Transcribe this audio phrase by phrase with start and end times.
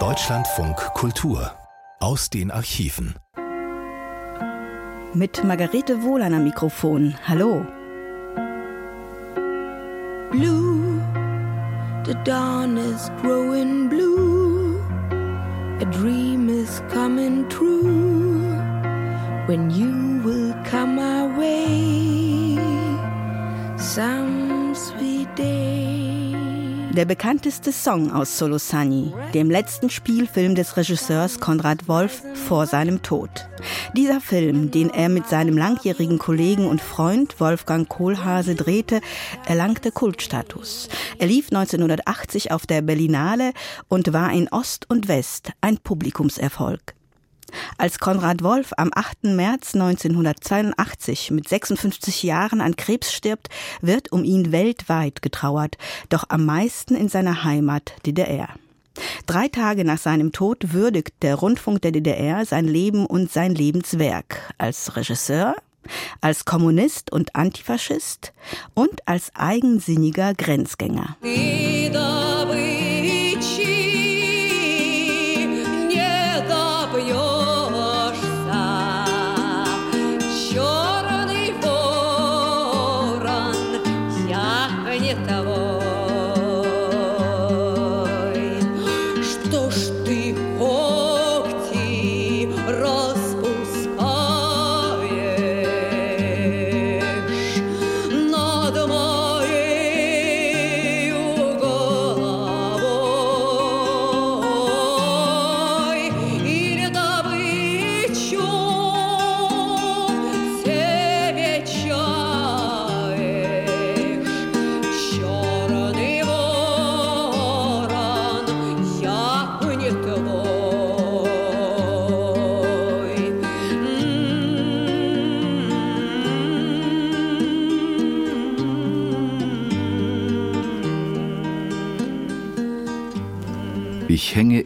[0.00, 1.52] Deutschlandfunk Kultur
[2.00, 3.14] aus den Archiven.
[5.14, 7.14] Mit Margarete Wohler am Mikrofon.
[7.28, 7.64] Hallo.
[10.32, 11.00] Blue,
[12.04, 14.80] the dawn is growing blue.
[15.80, 18.58] A dream is coming true.
[19.46, 22.58] When you will come our way.
[23.78, 25.93] Some sweet day.
[26.94, 33.30] Der bekannteste Song aus Solosani, dem letzten Spielfilm des Regisseurs Konrad Wolf vor seinem Tod.
[33.96, 39.00] Dieser Film, den er mit seinem langjährigen Kollegen und Freund Wolfgang Kohlhase drehte,
[39.44, 40.88] erlangte Kultstatus.
[41.18, 43.54] Er lief 1980 auf der Berlinale
[43.88, 46.94] und war in Ost und West ein Publikumserfolg.
[47.78, 49.24] Als Konrad Wolf am 8.
[49.24, 53.48] März 1982 mit 56 Jahren an Krebs stirbt,
[53.80, 55.76] wird um ihn weltweit getrauert,
[56.08, 58.48] doch am meisten in seiner Heimat DDR.
[59.26, 64.54] Drei Tage nach seinem Tod würdigt der Rundfunk der DDR sein Leben und sein Lebenswerk
[64.58, 65.56] als Regisseur,
[66.20, 68.32] als Kommunist und Antifaschist
[68.74, 71.16] und als eigensinniger Grenzgänger.
[71.22, 71.90] Ich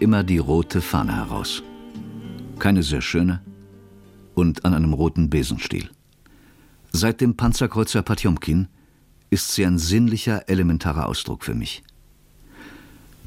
[0.08, 1.62] immer die rote Fahne heraus.
[2.58, 3.42] Keine sehr schöne
[4.34, 5.90] und an einem roten Besenstiel.
[6.92, 8.68] Seit dem Panzerkreuzer Patjomkin
[9.28, 11.82] ist sie ein sinnlicher, elementarer Ausdruck für mich.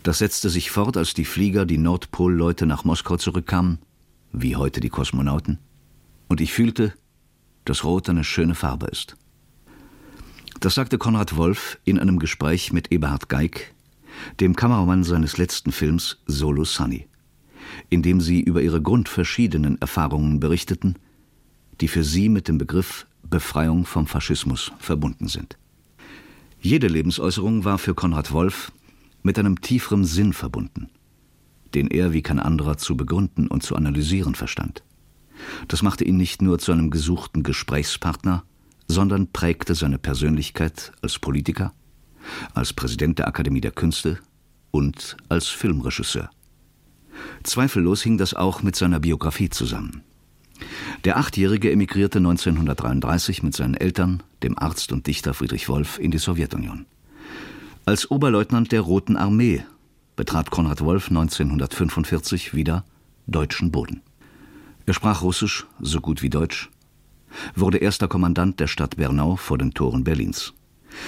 [0.02, 3.78] Das setzte sich fort, als die Flieger, die Nordpolleute nach Moskau zurückkamen,
[4.32, 5.60] wie heute die Kosmonauten,
[6.30, 6.96] und ich fühlte,
[7.64, 9.18] dass Rot eine schöne Farbe ist.
[10.60, 13.76] Das sagte Konrad Wolf in einem Gespräch mit Eberhard Geig
[14.40, 17.08] dem Kameramann seines letzten Films Solo Sunny,
[17.90, 20.96] in dem sie über ihre grundverschiedenen Erfahrungen berichteten,
[21.80, 25.58] die für sie mit dem Begriff Befreiung vom Faschismus verbunden sind.
[26.60, 28.72] Jede Lebensäußerung war für Konrad Wolf
[29.24, 30.90] mit einem tieferen Sinn verbunden,
[31.74, 34.84] den er wie kein anderer zu begründen und zu analysieren verstand.
[35.68, 38.44] Das machte ihn nicht nur zu einem gesuchten Gesprächspartner,
[38.88, 41.74] sondern prägte seine Persönlichkeit als Politiker,
[42.54, 44.20] als Präsident der Akademie der Künste
[44.72, 46.30] und als Filmregisseur.
[47.44, 50.04] Zweifellos hing das auch mit seiner Biografie zusammen.
[51.04, 56.20] Der Achtjährige emigrierte 1933 mit seinen Eltern, dem Arzt und Dichter Friedrich Wolf, in die
[56.20, 56.86] Sowjetunion.
[57.86, 59.64] Als Oberleutnant der Roten Armee
[60.16, 62.86] betrat Konrad Wolf 1945 wieder
[63.26, 64.02] deutschen Boden.
[64.86, 66.70] Er sprach Russisch so gut wie Deutsch,
[67.56, 70.54] wurde erster Kommandant der Stadt Bernau vor den Toren Berlins.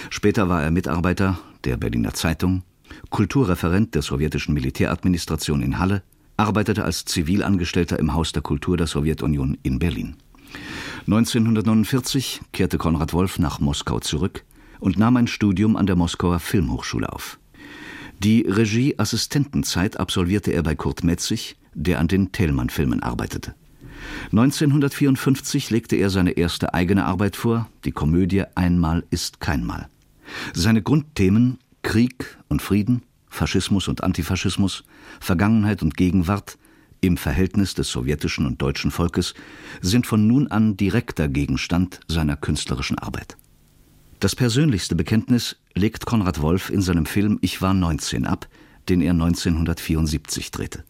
[0.09, 2.63] Später war er Mitarbeiter der Berliner Zeitung,
[3.09, 6.03] Kulturreferent der sowjetischen Militäradministration in Halle,
[6.37, 10.15] arbeitete als Zivilangestellter im Haus der Kultur der Sowjetunion in Berlin.
[11.07, 14.43] 1949 kehrte Konrad Wolf nach Moskau zurück
[14.79, 17.39] und nahm ein Studium an der Moskauer Filmhochschule auf.
[18.19, 23.55] Die Regieassistentenzeit absolvierte er bei Kurt Metzig, der an den Thälmann-Filmen arbeitete.
[24.31, 29.87] 1954 legte er seine erste eigene Arbeit vor, die Komödie Einmal ist keinmal.
[30.53, 34.83] Seine Grundthemen Krieg und Frieden, Faschismus und Antifaschismus,
[35.19, 36.57] Vergangenheit und Gegenwart
[37.01, 39.33] im Verhältnis des sowjetischen und deutschen Volkes
[39.81, 43.37] sind von nun an direkter Gegenstand seiner künstlerischen Arbeit.
[44.19, 48.47] Das persönlichste Bekenntnis legt Konrad Wolf in seinem Film Ich war 19 ab,
[48.87, 50.85] den er 1974 drehte.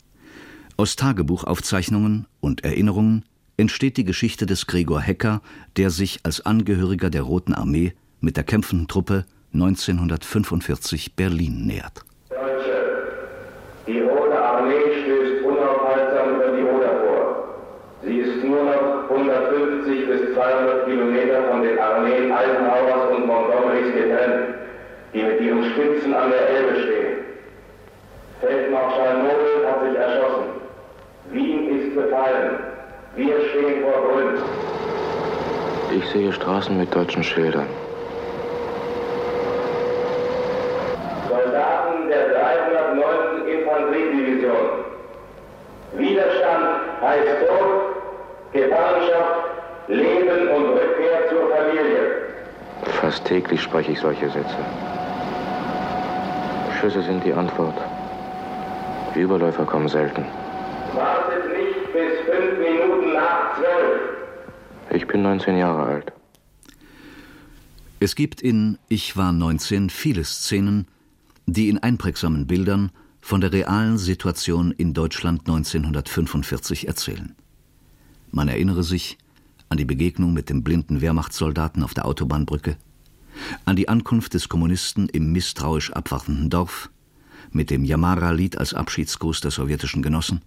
[0.83, 3.23] Aus Tagebuchaufzeichnungen und Erinnerungen
[3.55, 5.41] entsteht die Geschichte des Gregor Hecker,
[5.77, 12.03] der sich als Angehöriger der Roten Armee mit der kämpfenden Truppe 1945 Berlin nähert.
[12.29, 12.83] Deutsche,
[13.87, 17.47] die Rote Armee stößt unaufhaltsam über die Oder vor.
[18.03, 24.55] Sie ist nur noch 150 bis 200 Kilometer von den Armeen Eisenhowers und Montgomerys getrennt,
[25.13, 26.93] die mit ihren Spitzen an der Elbe stehen
[31.93, 32.59] verteilen.
[33.15, 34.39] Wir stehen vor Grund.
[35.95, 37.67] Ich sehe Straßen mit deutschen Schildern.
[41.29, 43.47] Soldaten der 309.
[43.47, 44.55] Infanteriedivision.
[45.95, 46.65] Widerstand
[47.01, 49.45] heißt Tod, Gefangenschaft,
[49.87, 52.23] Leben und Rückkehr zur Familie.
[52.99, 54.57] Fast täglich spreche ich solche Sätze.
[56.79, 57.75] Schüsse sind die Antwort.
[59.13, 60.25] Die Überläufer kommen selten.
[62.25, 64.01] Fünf Minuten nach zwölf.
[64.91, 66.13] Ich bin 19 Jahre alt.
[67.99, 70.87] Es gibt in Ich war 19 viele Szenen,
[71.45, 72.91] die in einprägsamen Bildern
[73.21, 77.35] von der realen Situation in Deutschland 1945 erzählen.
[78.31, 79.17] Man erinnere sich
[79.69, 82.77] an die Begegnung mit dem blinden Wehrmachtssoldaten auf der Autobahnbrücke,
[83.65, 86.89] an die Ankunft des Kommunisten im misstrauisch abwartenden Dorf,
[87.51, 90.41] mit dem Yamara-Lied als Abschiedsgruß der sowjetischen Genossen,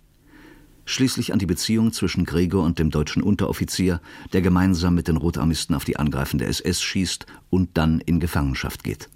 [0.86, 4.00] schließlich an die Beziehung zwischen Gregor und dem deutschen Unteroffizier,
[4.32, 9.10] der gemeinsam mit den Rotarmisten auf die angreifende SS schießt und dann in Gefangenschaft geht.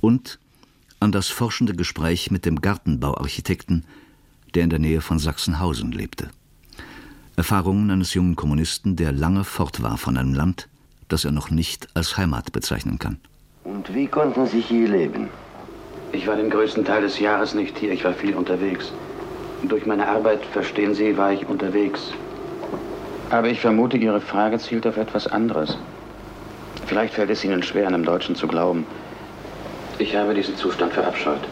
[0.00, 0.40] Und
[0.98, 3.84] an das forschende Gespräch mit dem Gartenbauarchitekten,
[4.54, 6.30] der in der Nähe von Sachsenhausen lebte.
[7.36, 10.68] Erfahrungen eines jungen Kommunisten, der lange fort war von einem Land,
[11.08, 13.18] das er noch nicht als Heimat bezeichnen kann.
[13.64, 15.28] Und wie konnten Sie hier leben?
[16.12, 18.92] Ich war den größten Teil des Jahres nicht hier, ich war viel unterwegs.
[19.62, 22.12] Durch meine Arbeit, verstehen Sie, war ich unterwegs.
[23.30, 25.76] Aber ich vermute, Ihre Frage zielt auf etwas anderes.
[26.86, 28.86] Vielleicht fällt es Ihnen schwer, einem Deutschen zu glauben.
[29.98, 31.42] Ich habe diesen Zustand verabscheut.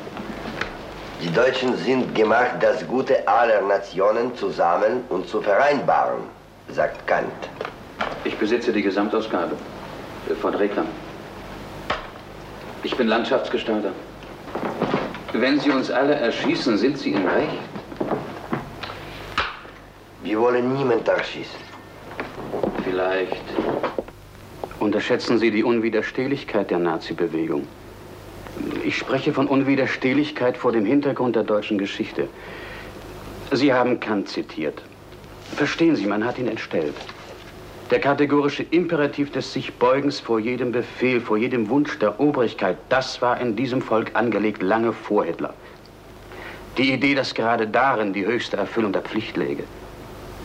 [1.23, 6.23] Die Deutschen sind gemacht, das Gute aller Nationen zu sammeln und zu vereinbaren,
[6.69, 7.27] sagt Kant.
[8.25, 9.57] Ich besitze die Gesamtausgabe
[10.41, 10.87] von Reglern.
[12.83, 13.91] Ich bin Landschaftsgestalter.
[15.33, 17.68] Wenn Sie uns alle erschießen, sind Sie im Recht.
[20.29, 21.59] Wir wollen niemanden erschießen.
[22.85, 23.43] Vielleicht
[24.79, 27.67] unterschätzen Sie die Unwiderstehlichkeit der Nazi-Bewegung.
[28.85, 32.29] Ich spreche von Unwiderstehlichkeit vor dem Hintergrund der deutschen Geschichte.
[33.53, 34.83] Sie haben Kant zitiert.
[35.57, 36.97] Verstehen Sie, man hat ihn entstellt.
[37.91, 43.41] Der kategorische Imperativ des Sichbeugens vor jedem Befehl, vor jedem Wunsch der Obrigkeit, das war
[43.41, 45.55] in diesem Volk angelegt lange vor Hitler.
[46.77, 49.65] Die Idee, dass gerade darin die höchste Erfüllung der Pflicht läge.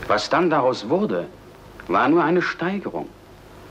[0.07, 1.27] Was dann daraus wurde,
[1.88, 3.07] war nur eine Steigerung.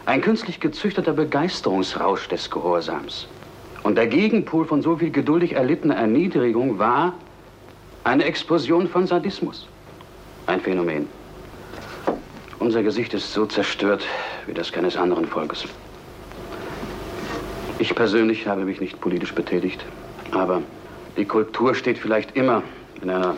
[0.07, 3.27] Ein künstlich gezüchteter Begeisterungsrausch des Gehorsams.
[3.83, 7.15] Und der Gegenpol von so viel geduldig erlittener Erniedrigung war
[8.05, 9.69] eine Explosion von Sadismus.
[10.47, 11.09] Ein Phänomen.
[12.59, 14.03] Unser Gesicht ist so zerstört
[14.47, 15.65] wie das keines anderen Volkes.
[17.79, 19.85] Ich persönlich habe mich nicht politisch betätigt,
[20.31, 20.63] aber
[21.17, 22.63] die Kultur steht vielleicht immer
[23.03, 23.37] in einer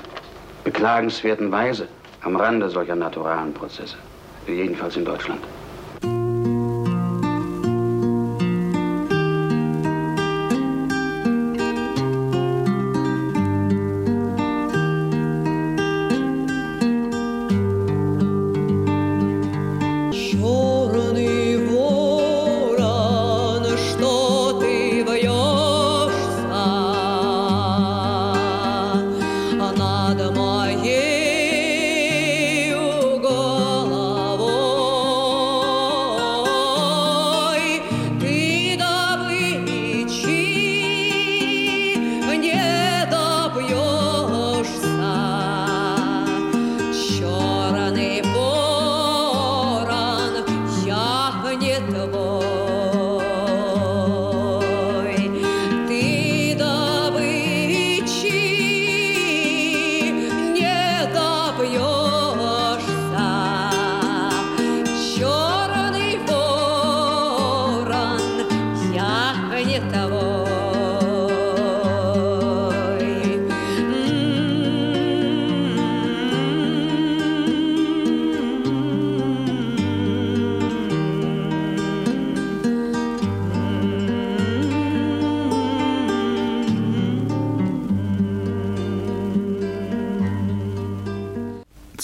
[0.65, 1.89] beklagenswerten Weise
[2.25, 3.97] am Rande solcher naturalen Prozesse,
[4.47, 5.43] jedenfalls in Deutschland.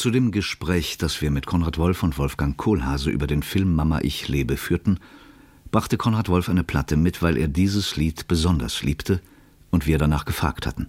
[0.00, 3.98] Zu dem Gespräch, das wir mit Konrad Wolf und Wolfgang Kohlhase über den Film Mama,
[4.02, 4.98] ich lebe führten,
[5.70, 9.20] brachte Konrad Wolf eine Platte mit, weil er dieses Lied besonders liebte
[9.70, 10.88] und wir danach gefragt hatten.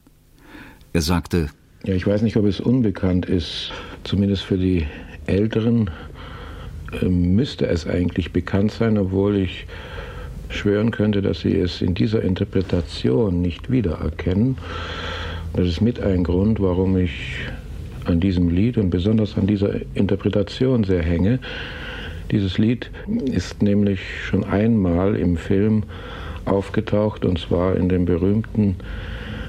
[0.93, 1.49] Er sagte,
[1.83, 3.73] ja, ich weiß nicht, ob es unbekannt ist,
[4.05, 4.87] zumindest für die
[5.25, 5.89] Älteren
[7.01, 9.67] äh, müsste es eigentlich bekannt sein, obwohl ich
[10.47, 14.57] schwören könnte, dass sie es in dieser Interpretation nicht wiedererkennen.
[15.51, 17.40] Das ist mit ein Grund, warum ich
[18.05, 21.39] an diesem Lied und besonders an dieser Interpretation sehr hänge.
[22.31, 22.89] Dieses Lied
[23.25, 25.83] ist nämlich schon einmal im Film
[26.45, 28.77] aufgetaucht, und zwar in dem berühmten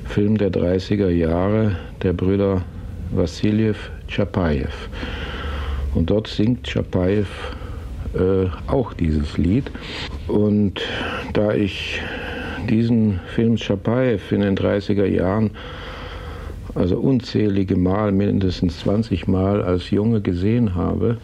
[0.04, 2.62] Film der 30er Jahre der Brüder
[3.12, 3.76] Wassiljew
[4.08, 4.72] Tschapajew.
[5.94, 7.26] Und dort singt Tschapajew
[8.14, 9.70] äh, auch dieses Lied.
[10.28, 10.80] Und
[11.32, 12.00] da ich
[12.68, 15.50] diesen Film Tschapajew in den 30er Jahren
[16.74, 21.18] also unzählige Mal, mindestens 20 Mal als Junge gesehen habe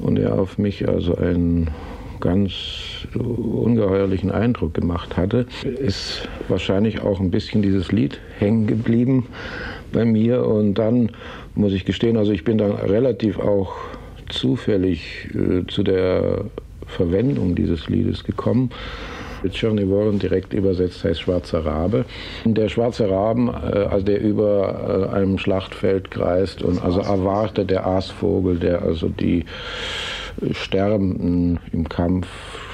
[0.00, 1.70] und er auf mich also einen
[2.20, 9.26] ganz ungeheuerlichen Eindruck gemacht hatte, ist wahrscheinlich auch ein bisschen dieses Lied hängen geblieben
[9.92, 11.10] bei mir und dann
[11.54, 13.74] muss ich gestehen, also ich bin dann relativ auch
[14.28, 16.44] zufällig äh, zu der
[16.86, 18.70] Verwendung dieses Liedes gekommen.
[19.48, 22.04] Tschernivor direkt übersetzt heißt schwarzer Rabe.
[22.44, 28.58] Der schwarze Raben, also der über äh, einem Schlachtfeld kreist und also erwartet der Aasvogel,
[28.58, 29.44] der also die
[30.52, 32.26] Sterbenden im Kampf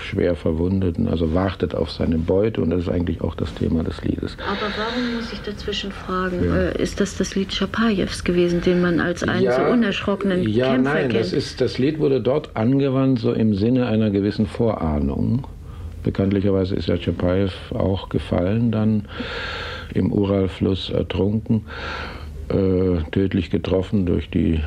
[0.06, 4.02] schwer Verwundeten, also wartet auf seine Beute und das ist eigentlich auch das Thema des
[4.02, 4.36] Liedes.
[4.40, 6.56] Aber warum muss ich dazwischen fragen, ja.
[6.56, 10.72] Äh, ist das das Lied Schapajews gewesen, den man als einen ja, so unerschrockenen ja,
[10.74, 11.20] Kämpfer nein, kennt?
[11.20, 15.46] Das, ist, das Lied wurde dort angewandt, so im Sinne einer gewissen Vorahnung.
[16.06, 19.08] Bekanntlicherweise ist ja Tschapajew auch gefallen, dann
[19.92, 21.66] im Uralfluss ertrunken,
[22.48, 24.60] äh, tödlich getroffen durch die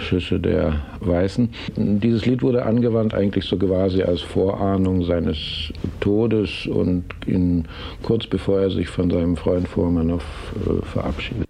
[0.00, 1.50] Schüsse der Weißen.
[1.76, 7.66] Dieses Lied wurde angewandt eigentlich so quasi als Vorahnung seines Todes und in,
[8.02, 10.24] kurz bevor er sich von seinem Freund Furmanow
[10.64, 11.46] äh, verabschiedet.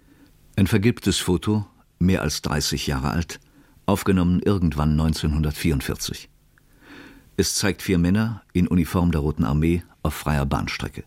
[0.57, 1.65] Ein vergilbtes Foto,
[1.97, 3.39] mehr als 30 Jahre alt,
[3.85, 6.27] aufgenommen irgendwann 1944.
[7.39, 11.05] Es zeigt vier Männer in Uniform der Roten Armee auf freier Bahnstrecke.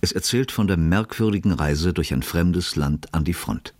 [0.00, 3.74] Es erzählt von der merkwürdigen Reise durch ein fremdes Land an die Front.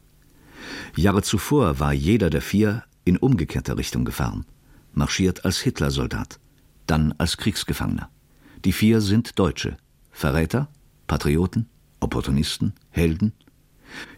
[0.96, 4.44] Jahre zuvor war jeder der vier in umgekehrter Richtung gefahren,
[4.92, 6.40] marschiert als Hitlersoldat,
[6.86, 8.10] dann als Kriegsgefangener.
[8.66, 9.78] Die vier sind Deutsche,
[10.10, 10.68] Verräter,
[11.06, 11.70] Patrioten,
[12.00, 13.32] Opportunisten, Helden.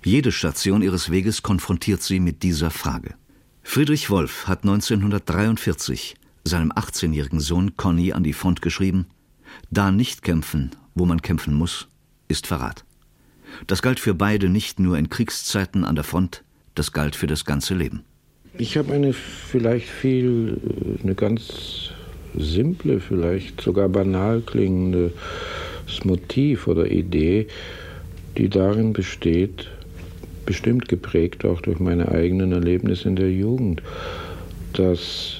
[0.02, 3.14] Jede Station ihres Weges konfrontiert sie mit dieser Frage.
[3.62, 6.16] Friedrich Wolf hat 1943
[6.48, 9.06] seinem 18-jährigen Sohn Conny an die Front geschrieben,
[9.70, 11.88] da nicht kämpfen, wo man kämpfen muss,
[12.26, 12.84] ist Verrat.
[13.66, 16.42] Das galt für beide nicht nur in Kriegszeiten an der Front,
[16.74, 18.04] das galt für das ganze Leben.
[18.56, 20.60] Ich habe eine vielleicht viel,
[21.02, 21.90] eine ganz
[22.36, 25.12] simple, vielleicht sogar banal klingendes
[26.04, 27.46] Motiv oder Idee,
[28.36, 29.68] die darin besteht,
[30.44, 33.82] bestimmt geprägt auch durch meine eigenen Erlebnisse in der Jugend,
[34.72, 35.37] dass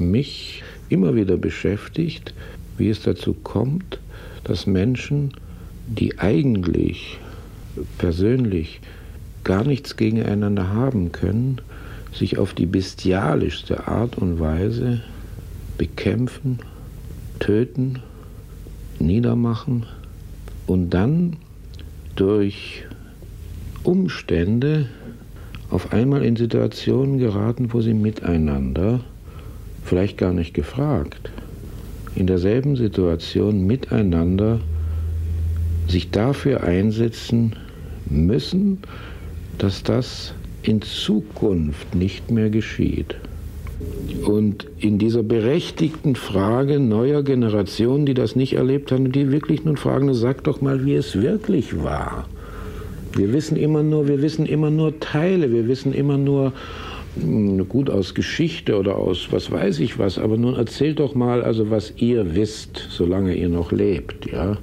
[0.00, 2.34] mich immer wieder beschäftigt,
[2.76, 4.00] wie es dazu kommt,
[4.44, 5.32] dass Menschen,
[5.86, 7.18] die eigentlich
[7.98, 8.80] persönlich
[9.44, 11.60] gar nichts gegeneinander haben können,
[12.12, 15.02] sich auf die bestialischste Art und Weise
[15.76, 16.58] bekämpfen,
[17.40, 18.00] töten,
[18.98, 19.86] niedermachen
[20.66, 21.36] und dann
[22.16, 22.84] durch
[23.82, 24.86] Umstände
[25.70, 29.00] auf einmal in Situationen geraten, wo sie miteinander
[29.84, 31.30] vielleicht gar nicht gefragt,
[32.14, 34.60] in derselben Situation miteinander
[35.88, 37.54] sich dafür einsetzen
[38.06, 38.78] müssen,
[39.58, 43.16] dass das in Zukunft nicht mehr geschieht.
[44.24, 49.76] Und in dieser berechtigten Frage neuer Generationen, die das nicht erlebt haben, die wirklich nun
[49.76, 52.26] fragen, sag doch mal, wie es wirklich war.
[53.14, 56.52] Wir wissen immer nur, wir wissen immer nur Teile, wir wissen immer nur
[57.68, 61.70] gut aus Geschichte oder aus was weiß ich was, aber nun erzählt doch mal, also
[61.70, 64.56] was ihr wisst, solange ihr noch lebt, ja.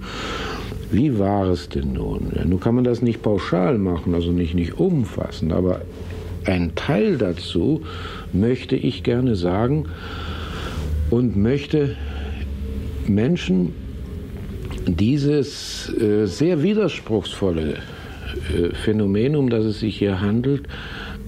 [0.91, 2.33] Wie war es denn nun?
[2.35, 5.81] Ja, nun kann man das nicht pauschal machen, also nicht, nicht umfassen, aber
[6.43, 7.83] ein Teil dazu
[8.33, 9.85] möchte ich gerne sagen
[11.09, 11.95] und möchte
[13.07, 13.73] Menschen
[14.87, 20.63] dieses äh, sehr widerspruchsvolle äh, Phänomen, um das es sich hier handelt,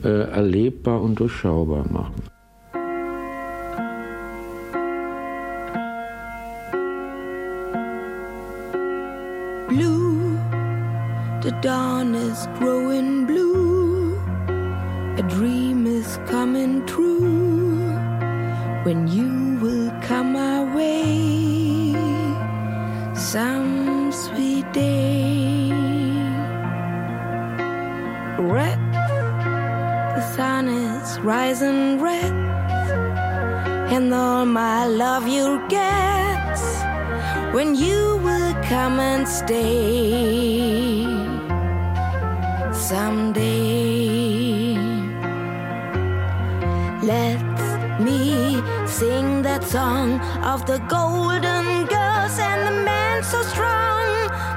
[0.09, 2.32] erlebbar und durchschaubar machen.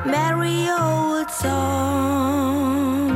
[0.07, 3.11] Merry old song.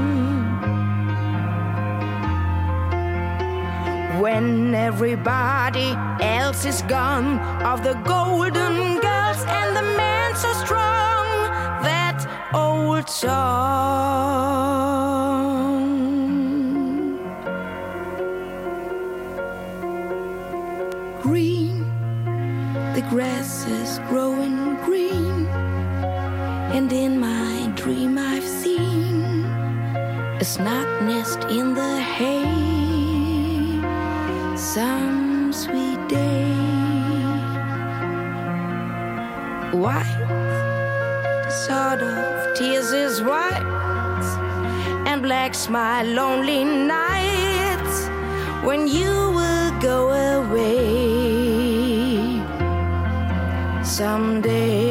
[4.21, 11.27] When everybody else is gone, of the golden girls and the men so strong,
[11.83, 12.19] that
[12.53, 15.00] old song.
[30.55, 32.43] Snug nest in the hay.
[34.57, 36.51] Some sweet day,
[39.85, 40.27] white,
[41.65, 43.69] sort of tears is white,
[45.07, 47.97] and black's my lonely nights
[48.67, 49.99] when you will go
[50.39, 50.83] away
[53.85, 54.90] someday.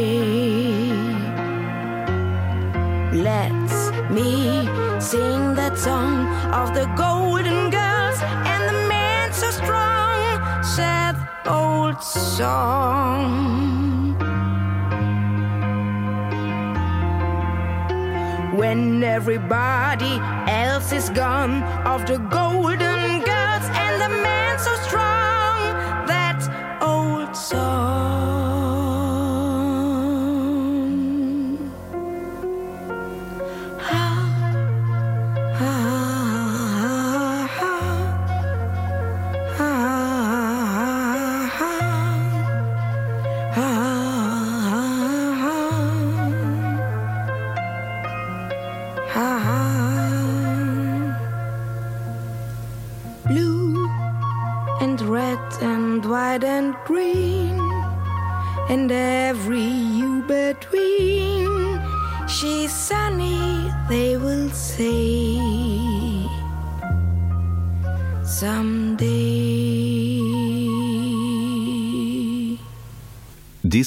[5.80, 8.20] Song of the golden girls
[8.52, 10.20] and the man so strong,
[10.62, 11.16] sad
[11.48, 13.30] old song.
[18.58, 20.20] When everybody
[20.52, 22.99] else is gone, of the golden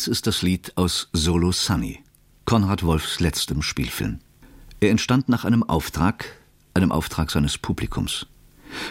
[0.03, 2.01] Dies ist das Lied aus Solo Sunny,
[2.45, 4.19] Konrad Wolfs letztem Spielfilm.
[4.81, 6.25] Er entstand nach einem Auftrag,
[6.75, 8.27] einem Auftrag seines Publikums.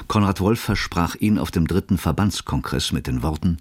[0.08, 3.58] Konrad Wolf versprach ihn auf dem dritten Verbandskongress mit den Worten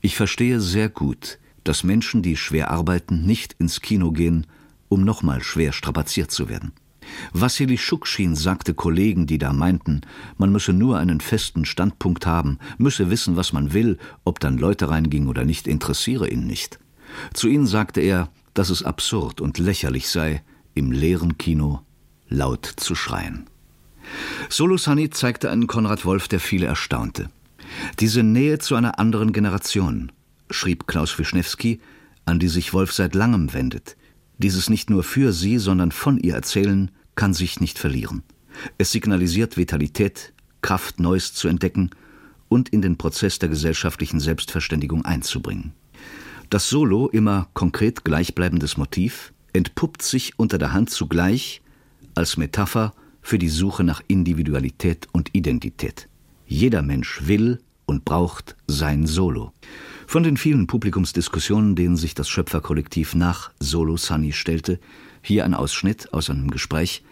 [0.00, 4.46] Ich verstehe sehr gut, dass Menschen, die schwer arbeiten, nicht ins Kino gehen,
[4.88, 6.72] um nochmal schwer strapaziert zu werden.
[7.34, 10.00] Wassili Schukschin sagte Kollegen, die da meinten,
[10.38, 14.88] man müsse nur einen festen Standpunkt haben, müsse wissen, was man will, ob dann Leute
[14.88, 16.78] reingingen oder nicht, interessiere ihn nicht.
[17.32, 20.42] Zu ihnen sagte er, dass es absurd und lächerlich sei,
[20.74, 21.80] im leeren Kino
[22.28, 23.46] laut zu schreien.
[24.48, 27.30] Solo Sunny zeigte einen Konrad Wolf, der viele erstaunte.
[28.00, 30.12] Diese Nähe zu einer anderen Generation,
[30.50, 31.80] schrieb Klaus Wischnewski,
[32.24, 33.96] an die sich Wolf seit langem wendet.
[34.38, 38.22] Dieses nicht nur für sie, sondern von ihr erzählen, kann sich nicht verlieren.
[38.78, 41.90] Es signalisiert Vitalität, Kraft, Neues zu entdecken
[42.48, 45.72] und in den Prozess der gesellschaftlichen Selbstverständigung einzubringen.
[46.50, 51.62] Das Solo, immer konkret gleichbleibendes Motiv, entpuppt sich unter der Hand zugleich
[52.14, 56.08] als Metapher für die Suche nach Individualität und Identität.
[56.46, 59.52] Jeder Mensch will und braucht sein Solo.
[60.06, 64.78] Von den vielen Publikumsdiskussionen, denen sich das Schöpferkollektiv nach Solo Sunny stellte,
[65.22, 67.02] hier ein Ausschnitt aus einem Gespräch,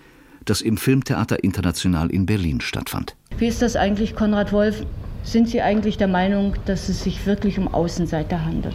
[0.45, 3.17] das im Filmtheater International in Berlin stattfand.
[3.39, 4.85] Wie ist das eigentlich, Konrad Wolf?
[5.25, 8.75] Sind Sie eigentlich der Meinung, dass es sich wirklich um Außenseiter handelt?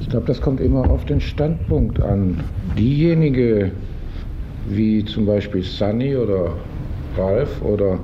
[0.00, 2.44] Ich glaube, das kommt immer auf den Standpunkt an.
[2.76, 3.72] Diejenige,
[4.68, 6.56] wie zum Beispiel Sunny oder
[7.16, 7.98] Ralf oder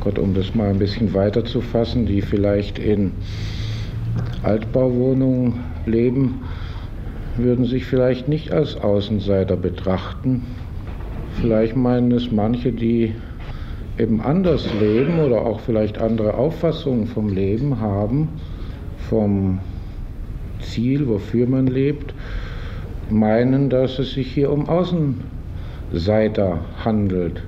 [0.00, 3.12] Gott, um das mal ein bisschen weiter zu fassen, die vielleicht in
[4.42, 6.42] Altbauwohnungen leben,
[7.36, 10.42] würden sich vielleicht nicht als Außenseiter betrachten.
[11.40, 13.14] Vielleicht meinen es manche, die
[13.98, 18.28] eben anders leben oder auch vielleicht andere Auffassungen vom Leben haben,
[19.08, 19.58] vom
[20.60, 22.14] Ziel, wofür man lebt,
[23.10, 27.42] meinen, dass es sich hier um Außenseiter handelt.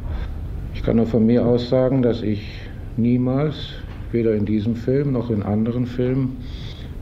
[0.74, 2.60] Ich kann nur von mir aus sagen, dass ich
[2.96, 3.70] niemals,
[4.12, 6.36] weder in diesem Film noch in anderen Filmen,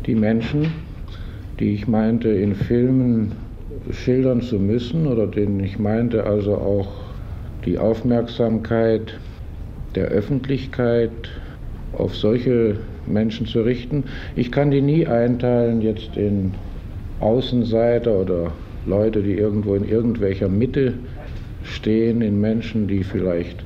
[0.06, 0.72] die Menschen,
[1.58, 3.32] die ich meinte, in Filmen
[3.90, 6.88] schildern zu müssen oder denen ich meinte also auch
[7.64, 9.18] die Aufmerksamkeit
[9.94, 11.10] der Öffentlichkeit
[11.92, 14.04] auf solche Menschen zu richten.
[14.36, 16.54] Ich kann die nie einteilen jetzt in
[17.20, 18.52] Außenseiter oder
[18.86, 20.94] Leute, die irgendwo in irgendwelcher Mitte
[21.62, 23.64] stehen, in Menschen, die vielleicht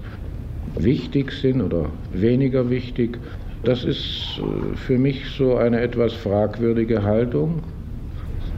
[0.78, 3.18] wichtig sind oder weniger wichtig.
[3.62, 7.62] Das ist äh, für mich so eine etwas fragwürdige Haltung.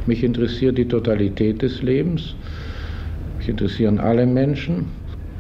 [0.09, 2.35] Mich interessiert die Totalität des Lebens.
[3.37, 4.87] Mich interessieren alle Menschen.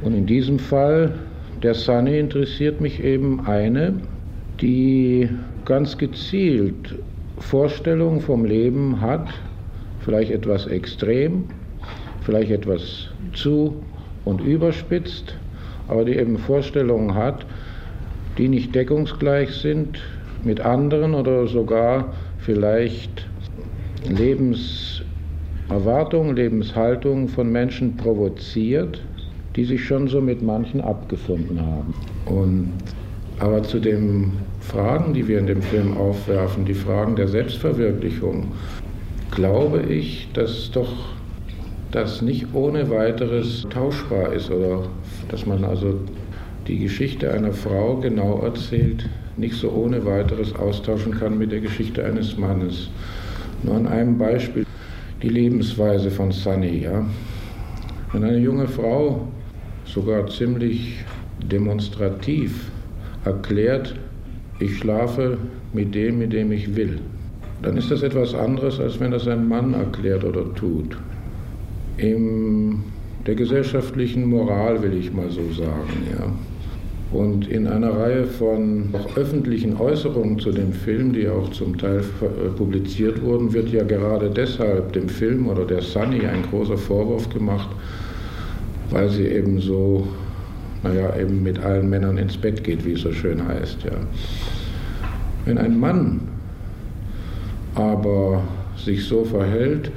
[0.02, 1.14] Und in diesem Fall,
[1.62, 3.94] der Sunny, interessiert mich eben eine,
[4.60, 5.26] die
[5.64, 6.94] ganz gezielt
[7.38, 9.28] Vorstellungen vom Leben hat,
[10.00, 11.44] vielleicht etwas extrem,
[12.20, 13.82] vielleicht etwas zu
[14.26, 15.34] und überspitzt,
[15.88, 17.46] aber die eben Vorstellungen hat,
[18.36, 19.98] die nicht deckungsgleich sind
[20.44, 23.26] mit anderen oder sogar vielleicht
[24.08, 29.02] Lebenserwartungen, Lebenshaltungen von Menschen provoziert,
[29.56, 31.94] die sich schon so mit manchen abgefunden haben.
[32.26, 32.72] Und
[33.40, 38.48] aber zu den Fragen, die wir in dem Film aufwerfen, die Fragen der Selbstverwirklichung,
[39.30, 40.92] glaube ich, dass doch
[41.92, 44.82] das nicht ohne weiteres tauschbar ist oder
[45.28, 46.00] dass man also
[46.66, 52.04] die Geschichte einer Frau genau erzählt, nicht so ohne weiteres austauschen kann mit der Geschichte
[52.04, 52.90] eines Mannes.
[53.62, 54.66] Nur an einem Beispiel,
[55.22, 56.82] die Lebensweise von Sunny.
[56.82, 57.04] Ja?
[58.12, 59.28] Wenn eine junge Frau
[59.84, 61.04] sogar ziemlich
[61.50, 62.70] demonstrativ
[63.24, 63.94] erklärt,
[64.60, 65.38] ich schlafe
[65.72, 67.00] mit dem, mit dem ich will,
[67.62, 70.96] dann ist das etwas anderes, als wenn das ein Mann erklärt oder tut.
[71.96, 72.84] In
[73.26, 76.32] der gesellschaftlichen Moral will ich mal so sagen, ja.
[77.10, 82.48] Und in einer Reihe von öffentlichen Äußerungen zu dem Film, die auch zum Teil äh,
[82.50, 87.70] publiziert wurden, wird ja gerade deshalb dem Film oder der Sunny ein großer Vorwurf gemacht,
[88.90, 90.06] weil sie eben so,
[90.82, 93.84] naja, eben mit allen Männern ins Bett geht, wie es so schön heißt.
[93.84, 93.96] Ja.
[95.46, 96.20] Wenn ein Mann
[97.74, 98.42] aber
[98.76, 99.90] sich so verhält,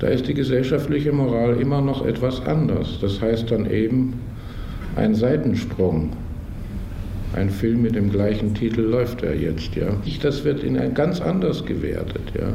[0.00, 2.98] da ist die gesellschaftliche Moral immer noch etwas anders.
[3.00, 4.14] Das heißt dann eben
[4.96, 6.10] ein Seitensprung
[7.34, 9.88] ein Film mit dem gleichen Titel läuft er jetzt, ja.
[10.22, 12.52] Das wird in ein ganz anders gewertet, ja.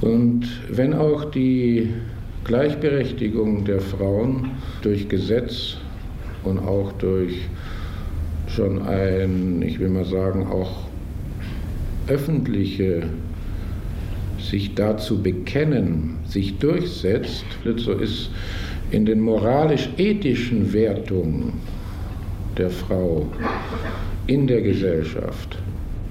[0.00, 1.90] Und wenn auch die
[2.44, 4.50] Gleichberechtigung der Frauen
[4.82, 5.76] durch Gesetz
[6.42, 7.48] und auch durch
[8.48, 10.88] schon ein, ich will mal sagen, auch
[12.08, 13.04] öffentliche
[14.40, 17.44] sich dazu bekennen, sich durchsetzt,
[17.76, 18.30] so ist
[18.90, 21.52] in den moralisch-ethischen Wertungen
[22.56, 23.26] der Frau
[24.26, 25.58] in der Gesellschaft,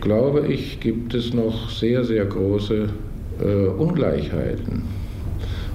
[0.02, 2.90] glaube ich, gibt es noch sehr, sehr große
[3.42, 4.84] äh, Ungleichheiten.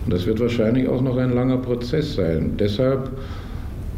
[0.05, 2.52] Und das wird wahrscheinlich auch noch ein langer Prozess sein.
[2.59, 3.11] Deshalb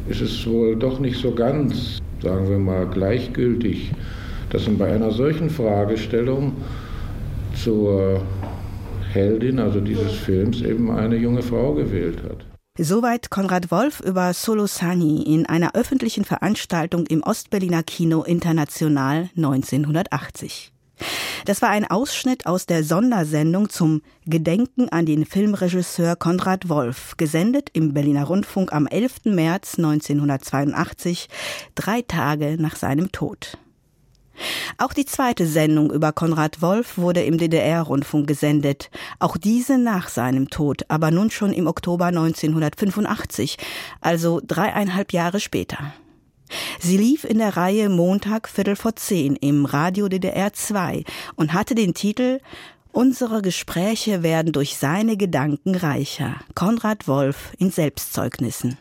[0.08, 3.90] ist es wohl doch nicht so ganz, sagen wir mal, gleichgültig,
[4.50, 6.52] dass man bei einer solchen Fragestellung
[7.54, 8.22] zur
[9.12, 12.47] Heldin, also dieses Films, eben eine junge Frau gewählt hat.
[12.80, 20.72] Soweit Konrad Wolf über Solosani in einer öffentlichen Veranstaltung im Ostberliner Kino International 1980.
[21.44, 27.68] Das war ein Ausschnitt aus der Sondersendung zum Gedenken an den Filmregisseur Konrad Wolf, gesendet
[27.72, 29.24] im Berliner Rundfunk am 11.
[29.24, 31.28] März 1982,
[31.74, 33.58] drei Tage nach seinem Tod.
[34.76, 38.90] Auch die zweite Sendung über Konrad Wolf wurde im DDR-Rundfunk gesendet.
[39.18, 43.56] Auch diese nach seinem Tod, aber nun schon im Oktober 1985,
[44.00, 45.92] also dreieinhalb Jahre später.
[46.80, 51.04] Sie lief in der Reihe Montag Viertel vor zehn im Radio DDR 2
[51.36, 52.40] und hatte den Titel
[52.92, 56.36] Unsere Gespräche werden durch seine Gedanken reicher.
[56.54, 58.78] Konrad Wolf in Selbstzeugnissen.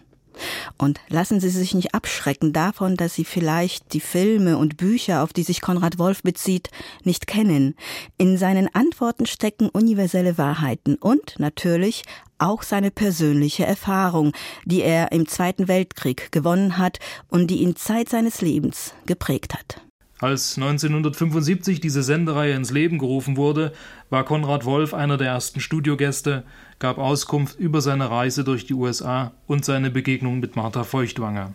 [0.78, 5.34] Und lassen Sie sich nicht abschrecken davon, dass Sie vielleicht die Filme und Bücher, auf
[5.34, 6.70] die sich Konrad Wolf bezieht,
[7.04, 7.76] nicht kennen.
[8.18, 12.04] In seinen Antworten stecken universelle Wahrheiten und natürlich
[12.40, 14.34] auch seine persönliche Erfahrung,
[14.66, 19.87] die er im Zweiten Weltkrieg gewonnen hat und die ihn Zeit seines Lebens geprägt hat.
[20.20, 23.72] Als 1975 diese Sendereihe ins Leben gerufen wurde,
[24.10, 26.44] war Konrad Wolf einer der ersten Studiogäste,
[26.80, 31.54] gab Auskunft über seine Reise durch die USA und seine Begegnung mit Martha Feuchtwanger.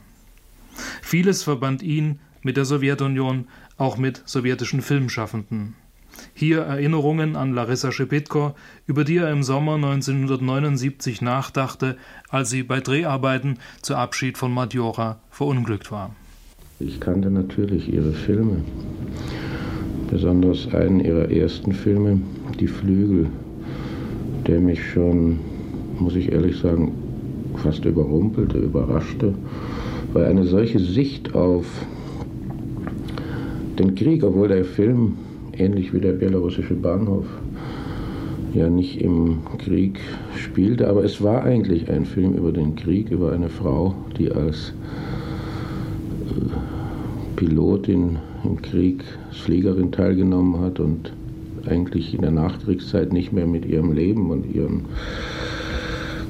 [1.02, 3.48] Vieles verband ihn mit der Sowjetunion,
[3.78, 5.74] auch mit sowjetischen Filmschaffenden.
[6.32, 8.54] Hier Erinnerungen an Larissa Schepitko,
[8.86, 11.96] über die er im Sommer 1979 nachdachte,
[12.28, 16.14] als sie bei Dreharbeiten zu Abschied von Madjora verunglückt war.
[16.84, 18.56] Ich kannte natürlich ihre Filme,
[20.10, 22.18] besonders einen ihrer ersten Filme,
[22.58, 23.26] Die Flügel,
[24.48, 25.38] der mich schon,
[26.00, 26.92] muss ich ehrlich sagen,
[27.56, 29.32] fast überrumpelte, überraschte,
[30.12, 31.66] weil eine solche Sicht auf
[33.78, 35.14] den Krieg, obwohl der Film,
[35.56, 37.26] ähnlich wie der belarussische Bahnhof,
[38.54, 40.00] ja nicht im Krieg
[40.36, 44.74] spielte, aber es war eigentlich ein Film über den Krieg, über eine Frau, die als
[47.42, 51.12] Pilotin im Krieg als Fliegerin teilgenommen hat und
[51.66, 54.82] eigentlich in der Nachkriegszeit nicht mehr mit ihrem Leben und ihren,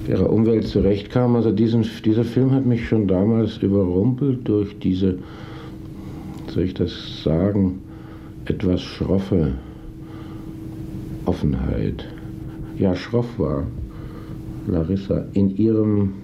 [0.09, 1.37] ihrer Umwelt zurechtkam.
[1.37, 5.19] Also diesen, dieser Film hat mich schon damals überrumpelt durch diese,
[6.49, 7.81] soll ich das sagen,
[8.47, 9.53] etwas schroffe
[11.27, 12.07] Offenheit.
[12.79, 13.67] Ja, schroff war
[14.67, 16.15] Larissa in ihrem,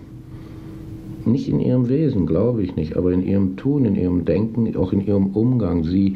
[1.28, 4.92] nicht in ihrem Wesen, glaube ich nicht, aber in ihrem Tun, in ihrem Denken, auch
[4.92, 5.84] in ihrem Umgang.
[5.84, 6.14] Sie,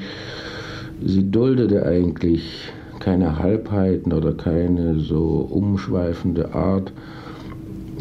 [1.04, 6.92] sie duldete eigentlich keine Halbheiten oder keine so umschweifende Art,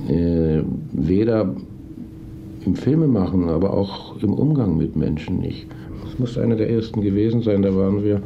[0.08, 1.56] äh, weder
[2.66, 5.66] im Filmemachen, aber auch im Umgang mit Menschen nicht.
[6.08, 8.22] Es muss einer der ersten gewesen sein, da waren wir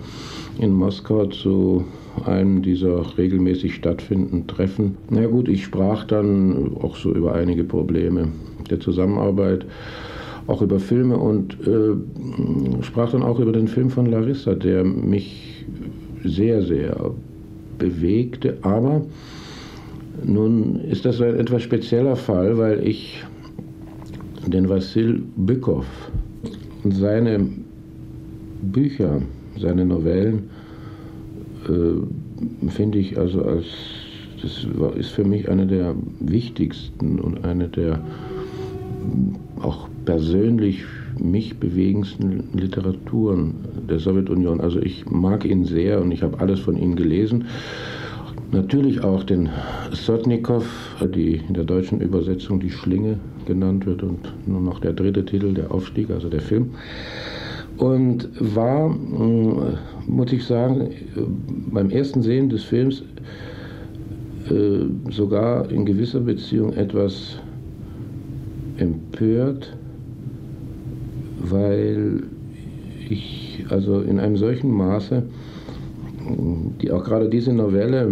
[0.60, 1.86] in Moskau zu
[2.26, 4.98] einem dieser regelmäßig stattfindenden Treffen.
[5.10, 8.30] Na gut, ich sprach dann auch so über einige Probleme
[8.70, 9.66] der Zusammenarbeit,
[10.48, 15.66] auch über Filme und äh, sprach dann auch über den Film von Larissa, der mich
[16.24, 17.12] sehr, sehr
[17.78, 18.58] bewegte.
[18.62, 19.02] Aber
[20.24, 23.24] nun ist das ein etwas spezieller Fall, weil ich
[24.48, 25.86] den Vassil Bykov
[26.84, 27.48] und seine
[28.62, 29.22] Bücher,
[29.60, 30.50] seine Novellen,
[31.68, 33.66] äh, finde ich also als,
[34.42, 38.00] das ist für mich eine der wichtigsten und eine der
[39.62, 40.84] auch persönlich
[41.20, 43.56] mich bewegendsten Literaturen
[43.90, 44.62] der Sowjetunion.
[44.62, 47.46] Also ich mag ihn sehr und ich habe alles von ihm gelesen.
[48.52, 49.50] Natürlich auch den
[49.92, 50.66] Sotnikow,
[51.14, 55.54] die in der deutschen Übersetzung die Schlinge genannt wird und nur noch der dritte Titel,
[55.54, 56.72] der Aufstieg, also der Film.
[57.78, 60.92] Und war, äh, muss ich sagen,
[61.72, 63.04] beim ersten Sehen des Films
[64.50, 67.40] äh, sogar in gewisser Beziehung etwas
[68.78, 69.76] empört,
[71.40, 72.24] weil
[73.10, 75.24] ich also in einem solchen Maße,
[76.82, 78.12] die auch gerade diese Novelle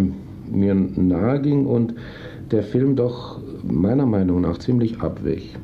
[0.50, 1.94] mir nahe ging und
[2.50, 5.56] der Film doch meiner Meinung nach ziemlich abwich.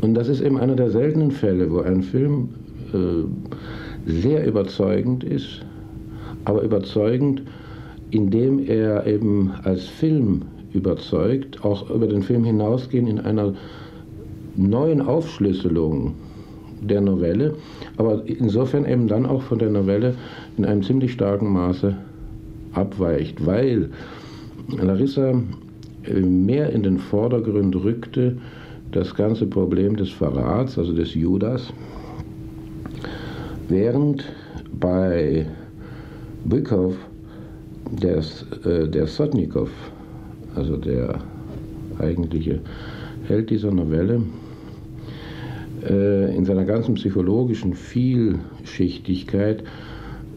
[0.00, 2.50] Und das ist eben einer der seltenen Fälle, wo ein Film
[2.92, 5.62] äh, sehr überzeugend ist,
[6.44, 7.42] aber überzeugend,
[8.10, 13.54] indem er eben als Film überzeugt, auch über den Film hinausgehen in einer
[14.56, 16.14] neuen Aufschlüsselung
[16.80, 17.54] der Novelle,
[17.96, 20.14] aber insofern eben dann auch von der Novelle
[20.56, 21.96] in einem ziemlich starken Maße
[22.72, 23.90] abweicht, weil
[24.68, 25.34] Larissa
[26.04, 28.36] äh, mehr in den Vordergrund rückte
[28.92, 31.72] das ganze Problem des Verrats, also des Judas,
[33.68, 34.24] während
[34.78, 35.46] bei
[36.44, 36.94] Bykov
[37.90, 38.18] der,
[38.64, 39.70] äh, der Sotnikov,
[40.54, 41.20] also der
[41.98, 42.60] eigentliche
[43.26, 44.22] Held dieser Novelle,
[45.88, 49.64] äh, in seiner ganzen psychologischen Vielschichtigkeit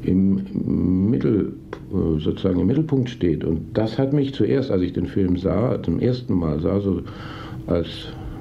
[0.04, 1.54] im Mittel,
[1.92, 3.44] äh, sozusagen im Mittelpunkt steht.
[3.44, 7.02] Und das hat mich zuerst, als ich den Film sah, zum ersten Mal sah, so
[7.68, 7.88] als,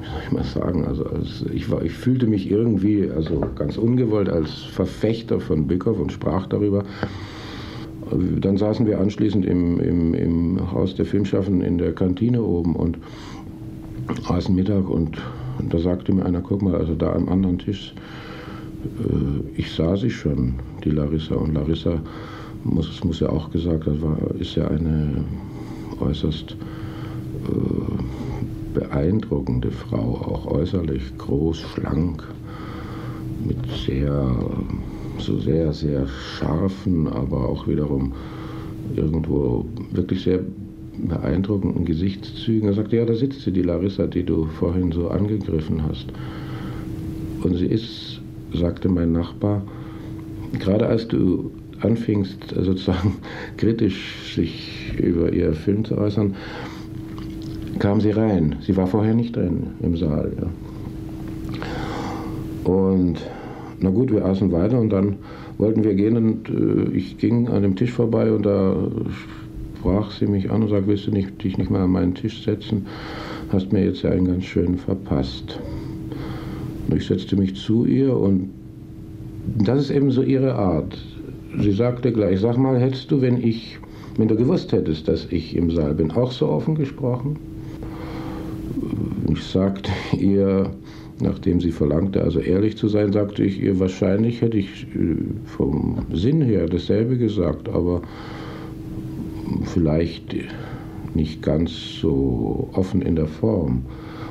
[0.00, 3.78] wie soll ich mal sagen, also als, ich, war, ich fühlte mich irgendwie, also ganz
[3.78, 6.85] ungewollt, als Verfechter von Bückhoff und sprach darüber.
[8.40, 12.98] Dann saßen wir anschließend im, im, im Haus der Filmschaffenden in der Kantine oben und
[14.29, 15.18] aßen Mittag und
[15.59, 17.94] und da sagte mir einer, guck mal, also da am anderen Tisch,
[18.85, 21.35] äh, ich sah sie schon, die Larissa.
[21.35, 22.01] Und Larissa,
[22.64, 25.25] muss, muss ja auch gesagt, das war, ist ja eine
[26.01, 32.22] äußerst äh, beeindruckende Frau, auch äußerlich groß, schlank,
[33.46, 34.35] mit sehr,
[35.18, 38.12] so sehr, sehr scharfen, aber auch wiederum
[38.96, 40.40] irgendwo wirklich sehr
[41.09, 42.68] beeindruckenden Gesichtszügen.
[42.68, 46.07] Er sagte, ja, da sitzt sie, die Larissa, die du vorhin so angegriffen hast.
[47.42, 48.20] Und sie ist,
[48.53, 49.62] sagte mein Nachbar,
[50.59, 53.16] gerade als du anfingst, sozusagen
[53.57, 56.35] kritisch sich über ihr Film zu äußern,
[57.79, 58.57] kam sie rein.
[58.61, 60.33] Sie war vorher nicht drin im Saal.
[60.40, 60.46] Ja.
[62.70, 63.18] Und
[63.83, 65.16] na gut, wir aßen weiter und dann
[65.59, 68.77] wollten wir gehen und äh, ich ging an dem Tisch vorbei und da
[69.79, 72.45] sprach sie mich an und sagte, willst du nicht, dich nicht mal an meinen Tisch
[72.45, 72.87] setzen?
[73.53, 75.59] Hast mir jetzt ja einen ganz schönen verpasst.
[76.88, 78.51] Und ich setzte mich zu ihr und
[79.59, 80.97] das ist eben so ihre Art.
[81.59, 83.79] Sie sagte gleich, sag mal, hättest du, wenn ich,
[84.16, 87.37] wenn du gewusst hättest, dass ich im Saal bin, auch so offen gesprochen?
[89.33, 90.71] Ich sagte ihr,
[91.20, 95.98] nachdem sie verlangte, also ehrlich zu sein, sagte ich ihr, wahrscheinlich hätte ich äh, vom
[96.12, 98.03] Sinn her dasselbe gesagt, aber
[99.64, 100.37] vielleicht
[101.14, 101.70] nicht ganz
[102.01, 103.83] so offen in der Form.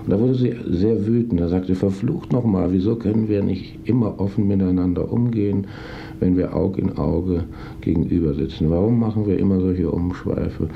[0.03, 1.39] Und da wurde sie sehr wütend.
[1.39, 5.67] Da sagte verflucht nochmal, wieso können wir nicht immer offen miteinander umgehen,
[6.19, 7.43] wenn wir Auge in Auge
[7.81, 8.69] gegenüber sitzen?
[8.71, 10.69] Warum machen wir immer solche Umschweife?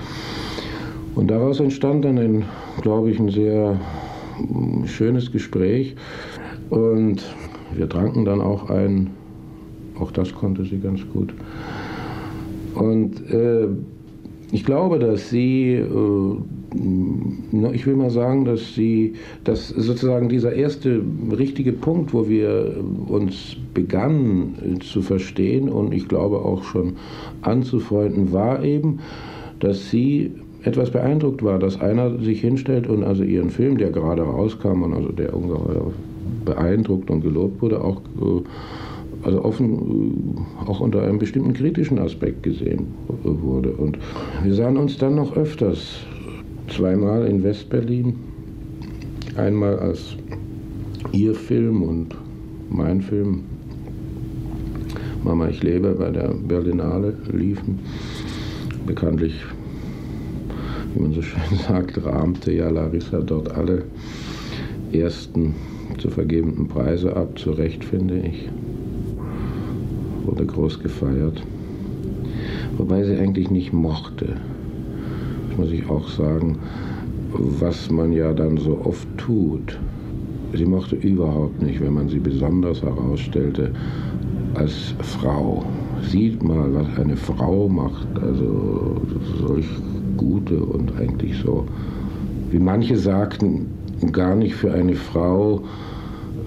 [1.15, 2.43] Und daraus entstand dann, ein,
[2.81, 3.79] glaube ich, ein sehr
[4.39, 5.95] mm, schönes Gespräch.
[6.69, 7.23] Und
[7.75, 9.11] wir tranken dann auch ein,
[9.99, 11.33] auch das konnte sie ganz gut.
[12.73, 13.67] Und äh,
[14.51, 16.37] ich glaube, dass sie, äh,
[17.73, 21.01] ich will mal sagen, dass sie, dass sozusagen dieser erste
[21.37, 22.75] richtige Punkt, wo wir
[23.07, 26.93] uns begannen zu verstehen und ich glaube auch schon
[27.41, 28.99] anzufreunden, war eben,
[29.59, 30.31] dass sie
[30.65, 34.93] etwas beeindruckt war, dass einer sich hinstellt und also ihren Film, der gerade rauskam und
[34.93, 35.91] also der ungeheuer
[36.43, 38.41] beeindruckt und gelobt wurde, auch äh,
[39.23, 42.87] also offen äh, auch unter einem bestimmten kritischen Aspekt gesehen
[43.23, 43.71] wurde.
[43.71, 43.97] Und
[44.43, 45.99] wir sahen uns dann noch öfters,
[46.67, 48.15] zweimal in Westberlin,
[49.37, 50.17] einmal als
[51.11, 52.15] ihr Film und
[52.69, 53.43] mein Film
[55.25, 57.79] Mama, ich lebe bei der Berlinale liefen.
[58.85, 59.33] Bekanntlich,
[60.95, 63.83] wie man so schön sagt, rahmte ja Larissa dort alle
[64.91, 65.53] ersten
[65.99, 68.49] zu vergebenden Preise ab, zu Recht finde ich
[70.25, 71.41] wurde groß gefeiert.
[72.77, 74.27] Wobei sie eigentlich nicht mochte,
[75.47, 76.57] das muss ich auch sagen,
[77.31, 79.77] was man ja dann so oft tut.
[80.53, 83.71] Sie mochte überhaupt nicht, wenn man sie besonders herausstellte
[84.53, 85.65] als Frau.
[86.01, 89.01] Sieht mal, was eine Frau macht, also
[89.39, 89.67] solch
[90.17, 91.65] gute und eigentlich so,
[92.51, 93.67] wie manche sagten,
[94.11, 95.63] gar nicht für eine Frau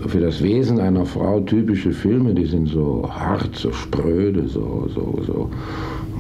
[0.07, 5.19] für das Wesen einer Frau typische Filme, die sind so hart, so spröde, so, so,
[5.27, 5.51] so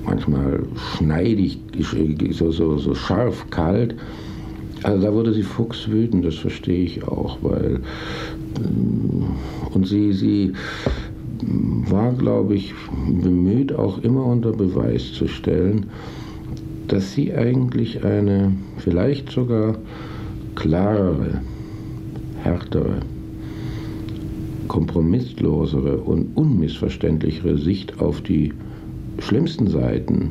[0.05, 0.61] manchmal
[0.97, 1.59] schneidig,
[2.31, 3.95] so, so, so scharf, kalt.
[4.83, 7.81] Also da wurde sie fuchswütend, das verstehe ich auch, weil
[8.61, 10.53] mm, und sie, sie
[11.89, 12.75] war, glaube ich,
[13.23, 15.87] bemüht, auch immer unter Beweis zu stellen,
[16.89, 19.77] dass sie eigentlich eine vielleicht sogar
[20.55, 21.41] klarere,
[22.43, 23.01] härtere
[24.69, 28.53] kompromisslosere und unmissverständlichere Sicht auf die
[29.19, 30.31] schlimmsten Seiten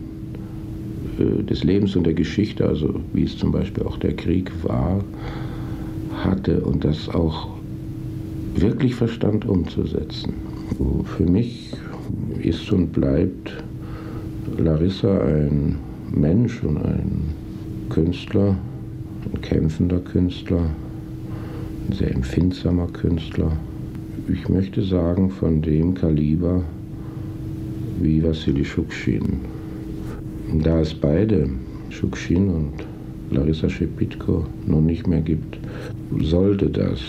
[1.19, 5.03] äh, des Lebens und der Geschichte, also wie es zum Beispiel auch der Krieg war,
[6.23, 7.49] hatte und das auch
[8.55, 10.33] wirklich verstand umzusetzen.
[11.17, 11.71] Für mich
[12.41, 13.63] ist und bleibt
[14.57, 15.77] Larissa ein
[16.11, 17.21] Mensch und ein
[17.89, 18.55] Künstler,
[19.33, 20.69] ein kämpfender Künstler,
[21.89, 23.51] ein sehr empfindsamer Künstler
[24.29, 26.61] ich möchte sagen, von dem Kaliber
[28.01, 29.39] wie Vassili Schukshin.
[30.63, 31.49] Da es beide,
[31.89, 32.73] Schukshin und
[33.31, 35.57] Larissa Schepitko, noch nicht mehr gibt,
[36.21, 36.99] sollte das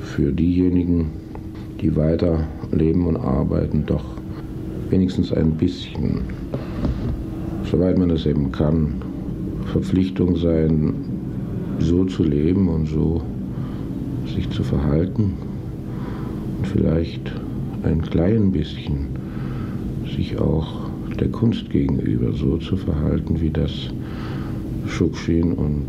[0.00, 1.06] für diejenigen,
[1.80, 4.04] die weiter leben und arbeiten, doch
[4.90, 6.20] wenigstens ein bisschen,
[7.70, 8.94] soweit man es eben kann,
[9.72, 10.94] Verpflichtung sein,
[11.78, 13.22] so zu leben und so
[14.34, 15.32] sich zu verhalten,
[16.62, 17.32] vielleicht
[17.82, 19.06] ein klein bisschen
[20.16, 23.90] sich auch der Kunst gegenüber so zu verhalten, wie das
[24.86, 25.86] Schukshin und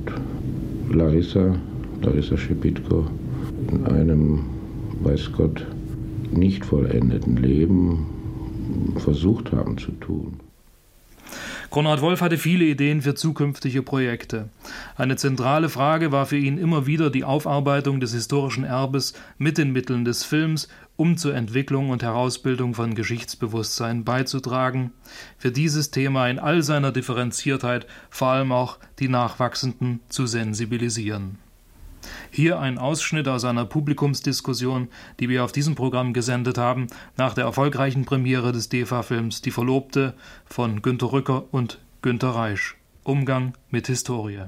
[0.92, 1.56] Larissa,
[2.02, 3.06] Larissa Schepitko,
[3.72, 4.40] in einem,
[5.04, 5.66] weiß Gott,
[6.32, 8.06] nicht vollendeten Leben
[8.96, 10.47] versucht haben zu tun.
[11.70, 14.50] Konrad Wolf hatte viele Ideen für zukünftige Projekte.
[14.96, 19.74] Eine zentrale Frage war für ihn immer wieder die Aufarbeitung des historischen Erbes mit den
[19.74, 24.92] Mitteln des Films, um zur Entwicklung und Herausbildung von Geschichtsbewusstsein beizutragen,
[25.38, 31.38] für dieses Thema in all seiner Differenziertheit vor allem auch die Nachwachsenden zu sensibilisieren.
[32.32, 34.88] Hier ein Ausschnitt aus einer Publikumsdiskussion,
[35.20, 40.14] die wir auf diesem Programm gesendet haben, nach der erfolgreichen Premiere des DEFA-Films Die Verlobte
[40.46, 42.78] von Günter Rücker und Günter Reisch.
[43.04, 44.42] Umgang mit Historie.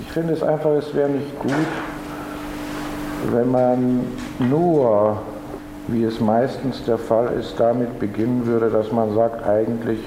[0.00, 1.52] Ich finde es einfach, es wäre nicht gut,
[3.32, 4.00] wenn man
[4.38, 5.20] nur,
[5.88, 9.98] wie es meistens der Fall ist, damit beginnen würde, dass man sagt, eigentlich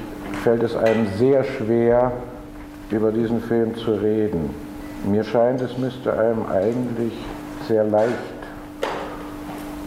[0.43, 2.11] fällt es einem sehr schwer,
[2.89, 4.49] über diesen Film zu reden.
[5.06, 7.14] Mir scheint, es müsste einem eigentlich
[7.68, 8.14] sehr leicht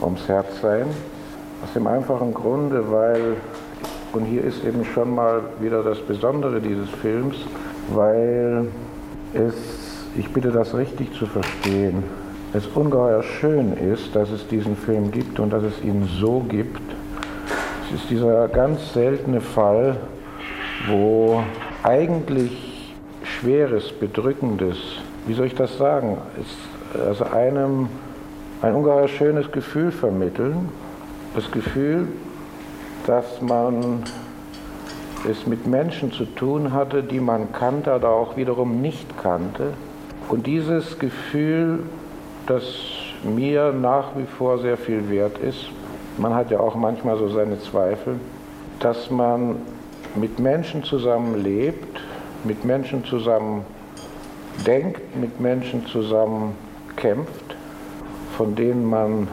[0.01, 0.87] ums Herz sein.
[1.63, 3.37] Aus dem einfachen Grunde, weil,
[4.13, 7.37] und hier ist eben schon mal wieder das Besondere dieses Films,
[7.91, 8.69] weil
[9.35, 9.55] es,
[10.17, 12.03] ich bitte das richtig zu verstehen,
[12.53, 16.81] es ungeheuer schön ist, dass es diesen Film gibt und dass es ihn so gibt.
[17.87, 19.97] Es ist dieser ganz seltene Fall,
[20.89, 21.45] wo
[21.83, 24.77] eigentlich Schweres, Bedrückendes,
[25.27, 26.47] wie soll ich das sagen, es
[26.99, 27.89] also einem
[28.62, 30.68] ein ungeheuer schönes Gefühl vermitteln.
[31.35, 32.09] Das Gefühl,
[33.07, 34.03] dass man
[35.29, 39.73] es mit Menschen zu tun hatte, die man kannte, aber auch wiederum nicht kannte.
[40.29, 41.81] Und dieses Gefühl,
[42.47, 42.64] das
[43.23, 45.66] mir nach wie vor sehr viel wert ist,
[46.18, 48.16] man hat ja auch manchmal so seine Zweifel,
[48.81, 49.57] dass man
[50.14, 52.01] mit Menschen zusammen lebt,
[52.45, 53.64] mit Menschen zusammen
[54.67, 56.55] denkt, mit Menschen zusammen
[56.97, 57.57] kämpft,
[58.37, 59.29] von denen man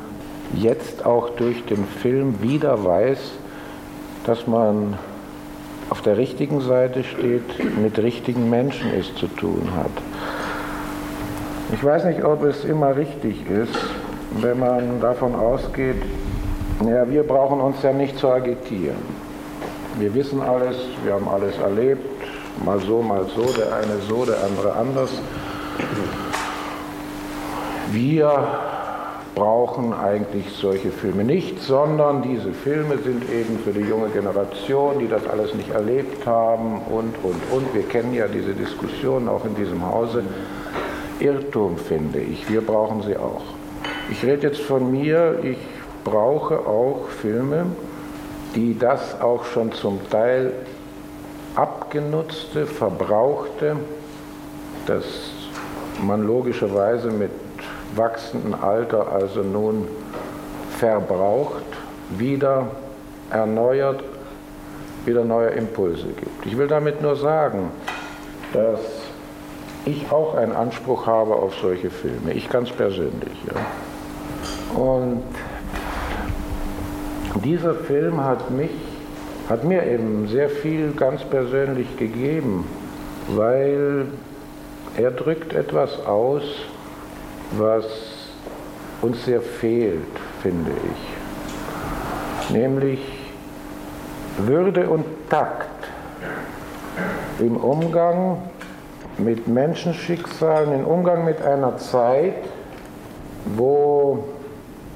[0.55, 3.19] jetzt auch durch den Film wieder weiß,
[4.25, 4.97] dass man
[5.89, 7.43] auf der richtigen Seite steht,
[7.81, 9.91] mit richtigen Menschen es zu tun hat.
[11.73, 13.77] Ich weiß nicht, ob es immer richtig ist,
[14.41, 16.01] wenn man davon ausgeht,
[16.85, 18.97] ja, wir brauchen uns ja nicht zu agitieren.
[19.97, 22.05] Wir wissen alles, wir haben alles erlebt,
[22.63, 25.11] mal so, mal so, der eine so, der andere anders.
[27.91, 28.47] Wir
[29.37, 35.07] brauchen eigentlich solche Filme nicht, sondern diese Filme sind eben für die junge Generation, die
[35.07, 37.73] das alles nicht erlebt haben und, und, und.
[37.73, 40.23] Wir kennen ja diese Diskussion auch in diesem Hause.
[41.19, 43.43] Irrtum finde ich, wir brauchen sie auch.
[44.09, 45.57] Ich rede jetzt von mir, ich
[46.03, 47.67] brauche auch Filme,
[48.55, 50.53] die das auch schon zum Teil
[51.57, 53.77] abgenutzte, verbrauchte,
[54.85, 55.03] das
[56.01, 57.31] man logischerweise mit
[57.95, 59.87] wachsendem Alter also nun
[60.77, 61.65] verbraucht,
[62.09, 62.67] wieder
[63.31, 64.03] erneuert,
[65.05, 66.45] wieder neue Impulse gibt.
[66.45, 67.71] Ich will damit nur sagen,
[68.53, 68.79] dass
[69.85, 73.37] ich auch einen Anspruch habe auf solche Filme, ich ganz persönlich.
[73.47, 74.79] Ja.
[74.79, 75.23] Und
[77.43, 78.71] dieser Film hat mich,
[79.49, 82.65] hat mir eben sehr viel ganz persönlich gegeben,
[83.29, 84.07] weil
[84.97, 86.43] er drückt etwas aus,
[87.57, 87.85] was
[89.01, 90.01] uns sehr fehlt,
[90.41, 92.53] finde ich.
[92.55, 92.99] Nämlich
[94.37, 95.67] Würde und Takt
[97.39, 98.37] im Umgang
[99.17, 102.35] mit Menschenschicksalen, im Umgang mit einer Zeit,
[103.55, 104.25] wo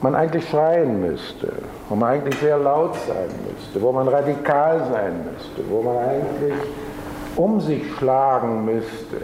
[0.04, 1.52] man eigentlich schreien müsste,
[1.90, 6.54] wo man eigentlich sehr laut sein müsste, wo man radikal sein müsste, wo man eigentlich
[7.36, 9.18] um sich schlagen müsste,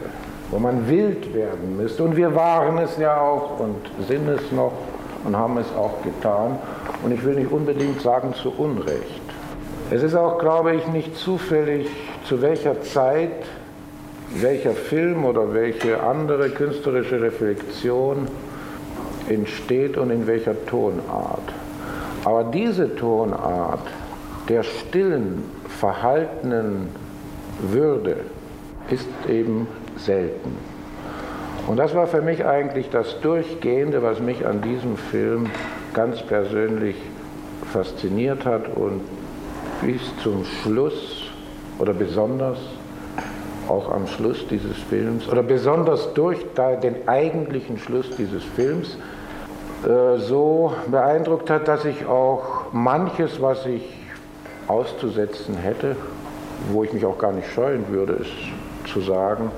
[0.51, 2.03] wo man wild werden müsste.
[2.03, 4.73] Und wir waren es ja auch und sind es noch
[5.25, 6.59] und haben es auch getan.
[7.03, 9.21] Und ich will nicht unbedingt sagen zu Unrecht.
[9.89, 11.89] Es ist auch, glaube ich, nicht zufällig,
[12.25, 13.32] zu welcher Zeit
[14.36, 18.28] welcher Film oder welche andere künstlerische Reflexion
[19.30, 21.53] entsteht und in welcher Tonart.
[22.25, 23.88] Aber diese Tonart
[24.49, 26.89] der stillen, verhaltenen
[27.61, 28.17] Würde
[28.89, 29.67] ist eben
[29.97, 30.55] selten.
[31.67, 35.47] Und das war für mich eigentlich das Durchgehende, was mich an diesem Film
[35.93, 36.95] ganz persönlich
[37.73, 39.01] fasziniert hat und
[39.82, 41.30] bis zum Schluss
[41.80, 42.57] oder besonders
[43.67, 46.39] auch am Schluss dieses Films oder besonders durch
[46.82, 48.97] den eigentlichen Schluss dieses Films
[49.84, 53.84] äh, so beeindruckt hat, dass ich auch manches, was ich
[54.67, 55.95] auszusetzen hätte,
[56.71, 59.51] wo ich mich auch gar nicht scheuen würde, es zu sagen,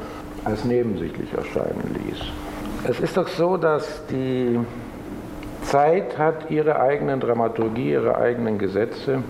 [0.46, 2.20] als nebensächlich erscheinen ließ.
[2.90, 4.60] Es ist doch so, dass die
[5.64, 9.24] Zeit hat ihre eigenen Dramaturgie, ihre eigenen Gesetze.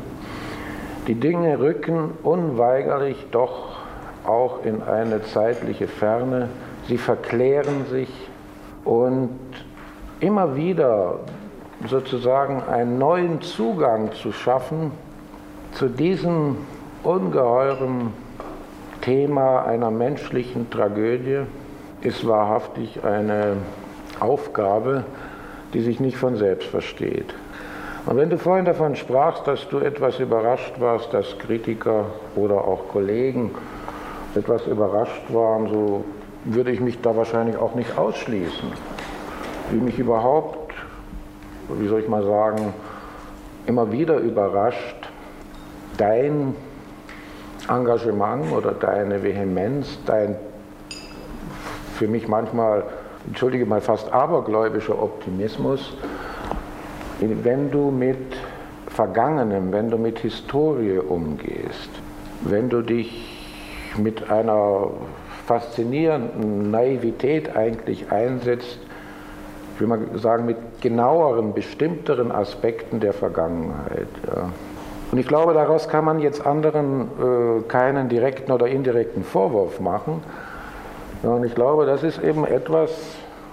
[1.07, 3.77] Die Dinge rücken unweigerlich doch
[4.25, 6.49] auch in eine zeitliche Ferne.
[6.87, 8.09] Sie verklären sich
[8.85, 9.29] und
[10.19, 11.19] immer wieder
[11.87, 14.91] sozusagen einen neuen Zugang zu schaffen
[15.73, 16.57] zu diesem
[17.03, 18.13] ungeheuren
[19.01, 21.41] Thema einer menschlichen Tragödie
[22.01, 23.57] ist wahrhaftig eine
[24.19, 25.05] Aufgabe,
[25.73, 27.33] die sich nicht von selbst versteht.
[28.05, 32.05] Und wenn du vorhin davon sprachst, dass du etwas überrascht warst, dass Kritiker
[32.35, 33.51] oder auch Kollegen
[34.35, 36.03] etwas überrascht waren, so
[36.45, 38.98] würde ich mich da wahrscheinlich auch nicht ausschließen.
[39.71, 40.73] Wie mich überhaupt,
[41.77, 42.73] wie soll ich mal sagen,
[43.67, 45.09] immer wieder überrascht,
[45.97, 46.55] dein
[47.67, 50.35] Engagement oder deine Vehemenz, dein
[51.99, 52.83] für mich manchmal,
[53.27, 55.95] entschuldige mal, fast abergläubischer Optimismus,
[57.19, 58.17] wenn du mit
[58.87, 61.89] Vergangenem, wenn du mit Historie umgehst,
[62.41, 63.37] wenn du dich
[63.97, 64.89] mit einer
[65.45, 68.79] faszinierenden Naivität eigentlich einsetzt,
[69.79, 74.09] ich will mal sagen, mit genaueren, bestimmteren Aspekten der Vergangenheit.
[74.27, 74.49] Ja.
[75.09, 80.21] Und ich glaube, daraus kann man jetzt anderen äh, keinen direkten oder indirekten Vorwurf machen.
[81.23, 82.91] Ja, und ich glaube, das ist eben etwas,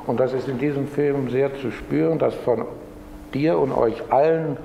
[0.08, 2.64] und das ist in diesem Film sehr zu spüren, dass von
[3.32, 4.56] dir und euch allen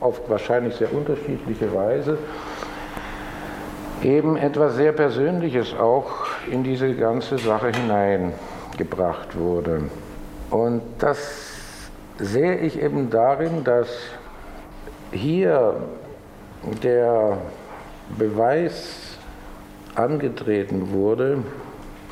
[0.00, 2.18] auf wahrscheinlich sehr unterschiedliche Weise
[4.02, 9.84] eben etwas sehr Persönliches auch in diese ganze Sache hineingebracht wurde.
[10.50, 11.18] Und das
[12.18, 13.88] sehe ich eben darin, dass
[15.12, 15.74] hier
[16.82, 17.38] der
[18.16, 19.18] Beweis
[19.94, 21.38] angetreten wurde,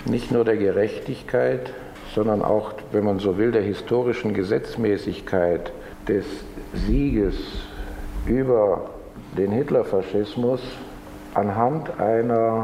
[0.04, 1.72] nicht nur der Gerechtigkeit,
[2.14, 5.72] sondern auch, wenn man so will, der historischen Gesetzmäßigkeit
[6.06, 6.24] des
[6.86, 7.34] Sieges
[8.26, 8.90] über
[9.36, 10.60] den Hitlerfaschismus
[11.34, 12.62] anhand einer,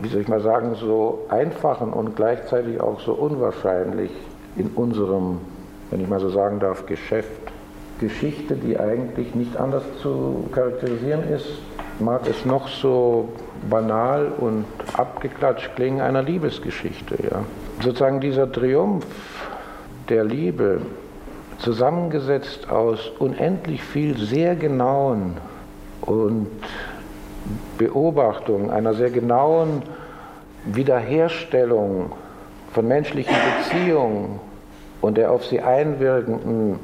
[0.00, 4.10] wie soll ich mal sagen, so einfachen und gleichzeitig auch so unwahrscheinlich
[4.56, 5.38] in unserem,
[5.90, 7.30] wenn ich mal so sagen darf, Geschäft.
[7.98, 11.46] Geschichte, die eigentlich nicht anders zu charakterisieren ist,
[11.98, 13.30] mag es noch so
[13.70, 17.16] banal und abgeklatscht klingen, einer Liebesgeschichte.
[17.22, 17.44] Ja.
[17.82, 19.06] Sozusagen dieser Triumph
[20.10, 20.82] der Liebe,
[21.58, 25.38] zusammengesetzt aus unendlich viel sehr genauen
[26.02, 26.48] und
[27.78, 29.82] Beobachtung einer sehr genauen
[30.64, 32.12] Wiederherstellung
[32.76, 34.38] von menschlichen Beziehungen
[35.00, 36.78] und der auf sie einwirkenden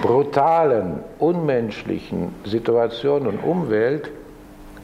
[0.00, 4.10] brutalen, unmenschlichen Situation und Umwelt,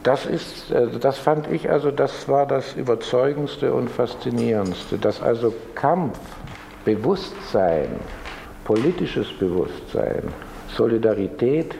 [0.03, 5.51] das ist, äh, das fand ich also, das war das Überzeugendste und Faszinierendste, dass also
[5.73, 6.19] Kampf,
[6.85, 7.87] Bewusstsein,
[8.65, 10.21] politisches Bewusstsein,
[10.67, 11.73] Solidarität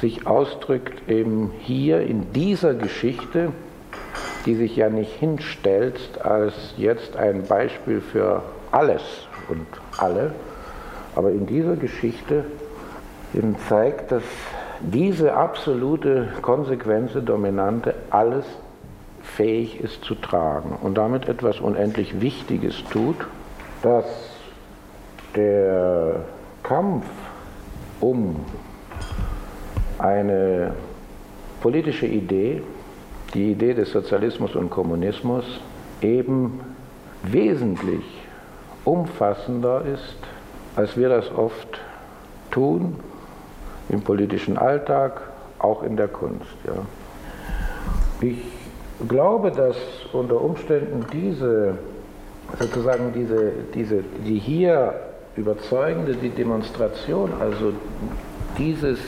[0.00, 3.52] sich ausdrückt eben hier in dieser Geschichte,
[4.46, 8.42] die sich ja nicht hinstellt als jetzt ein Beispiel für
[8.72, 9.02] alles
[9.48, 9.66] und
[9.98, 10.32] alle,
[11.14, 12.44] aber in dieser Geschichte
[13.34, 14.22] eben zeigt, dass
[14.80, 18.44] diese absolute, konsequente Dominante alles
[19.22, 23.16] fähig ist zu tragen und damit etwas unendlich Wichtiges tut,
[23.82, 24.04] dass
[25.34, 26.20] der
[26.62, 27.06] Kampf
[28.00, 28.44] um
[29.98, 30.72] eine
[31.60, 32.62] politische Idee,
[33.34, 35.44] die Idee des Sozialismus und Kommunismus,
[36.00, 36.60] eben
[37.22, 38.04] wesentlich
[38.84, 40.16] umfassender ist,
[40.76, 41.80] als wir das oft
[42.50, 42.96] tun
[43.88, 45.20] im politischen Alltag,
[45.58, 46.56] auch in der Kunst.
[46.66, 46.74] Ja.
[48.20, 48.38] Ich
[49.08, 49.76] glaube, dass
[50.12, 51.78] unter Umständen diese,
[52.58, 54.94] sozusagen diese, diese, die hier
[55.36, 57.72] überzeugende die Demonstration, also
[58.58, 58.98] dieses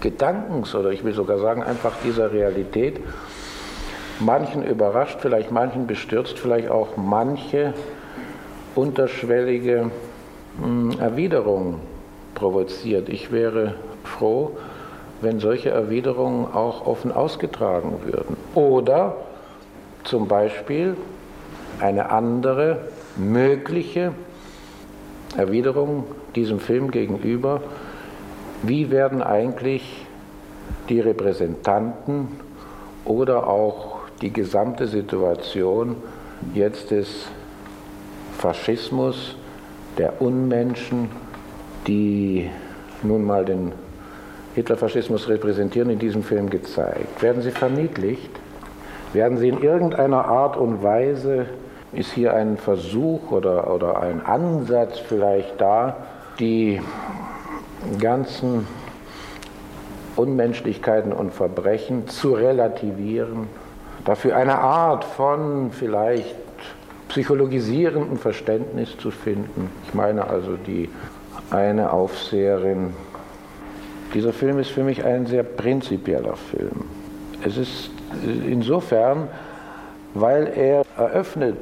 [0.00, 3.00] Gedankens oder ich will sogar sagen einfach dieser Realität,
[4.20, 7.74] manchen überrascht, vielleicht manchen bestürzt, vielleicht auch manche
[8.74, 9.90] unterschwellige
[10.60, 11.80] hm, Erwiderung
[12.34, 13.08] provoziert.
[13.08, 14.52] Ich wäre froh,
[15.20, 18.36] wenn solche Erwiderungen auch offen ausgetragen würden.
[18.54, 19.16] Oder
[20.04, 20.96] zum Beispiel
[21.80, 24.12] eine andere mögliche
[25.36, 26.04] Erwiderung
[26.34, 27.60] diesem Film gegenüber,
[28.62, 30.06] wie werden eigentlich
[30.88, 32.28] die Repräsentanten
[33.04, 35.96] oder auch die gesamte Situation
[36.54, 37.26] jetzt des
[38.38, 39.36] Faschismus,
[39.98, 41.08] der Unmenschen,
[41.86, 42.50] die
[43.02, 43.72] nun mal den
[44.54, 47.22] Hitlerfaschismus repräsentieren, in diesem Film gezeigt?
[47.22, 48.30] Werden sie verniedlicht?
[49.12, 51.46] Werden sie in irgendeiner Art und Weise,
[51.92, 55.96] ist hier ein Versuch oder, oder ein Ansatz vielleicht da,
[56.38, 56.80] die
[57.98, 58.66] ganzen
[60.16, 63.48] Unmenschlichkeiten und Verbrechen zu relativieren,
[64.06, 66.34] dafür eine Art von vielleicht
[67.08, 69.70] psychologisierendem Verständnis zu finden.
[69.86, 70.88] Ich meine also die
[71.50, 72.94] eine Aufseherin.
[74.14, 76.84] Dieser Film ist für mich ein sehr prinzipieller Film.
[77.44, 77.90] Es ist
[78.46, 79.28] insofern,
[80.14, 81.58] weil er eröffnet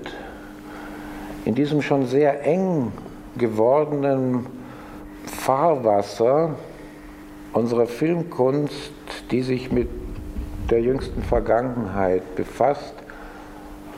[1.44, 2.92] in diesem schon sehr eng
[3.36, 4.46] gewordenen
[5.26, 6.54] Fahrwasser
[7.52, 8.92] unserer Filmkunst,
[9.30, 9.88] die sich mit
[10.70, 12.94] der jüngsten Vergangenheit befasst,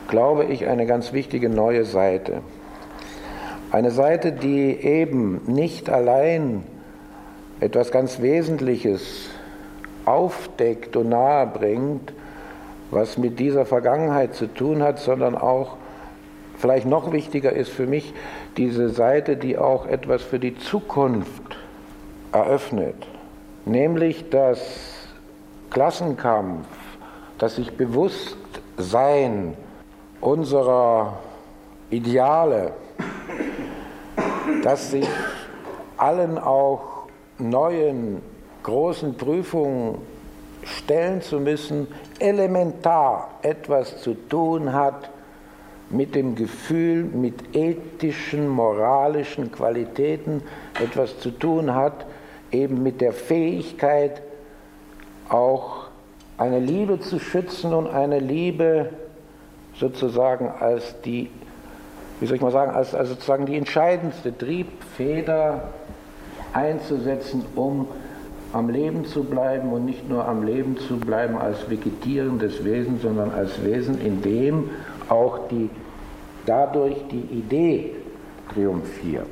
[0.07, 2.41] glaube ich, eine ganz wichtige neue Seite.
[3.71, 6.63] Eine Seite, die eben nicht allein
[7.59, 9.29] etwas ganz Wesentliches
[10.05, 12.13] aufdeckt und nahebringt,
[12.91, 15.75] was mit dieser Vergangenheit zu tun hat, sondern auch,
[16.57, 18.13] vielleicht noch wichtiger ist für mich,
[18.55, 21.57] diese Seite, die auch etwas für die Zukunft
[22.31, 22.95] eröffnet,
[23.65, 24.96] nämlich das
[25.69, 26.67] Klassenkampf,
[27.37, 29.55] das sich Bewusstsein
[30.21, 31.19] unserer
[31.89, 32.73] Ideale,
[34.63, 35.07] dass sich
[35.97, 37.07] allen auch
[37.37, 38.21] neuen
[38.63, 39.99] großen Prüfungen
[40.63, 41.87] stellen zu müssen,
[42.19, 45.09] elementar etwas zu tun hat
[45.89, 50.43] mit dem Gefühl, mit ethischen, moralischen Qualitäten
[50.83, 52.05] etwas zu tun hat,
[52.51, 54.21] eben mit der Fähigkeit,
[55.29, 55.87] auch
[56.37, 58.91] eine Liebe zu schützen und eine Liebe
[59.75, 61.29] sozusagen als die,
[62.19, 65.69] wie soll ich mal sagen, als, als sozusagen die entscheidendste Triebfeder
[66.53, 67.87] einzusetzen, um
[68.53, 73.31] am Leben zu bleiben und nicht nur am Leben zu bleiben als vegetierendes Wesen, sondern
[73.31, 74.69] als Wesen, in dem
[75.09, 75.69] auch die,
[76.45, 77.95] dadurch die Idee
[78.53, 79.27] triumphiert.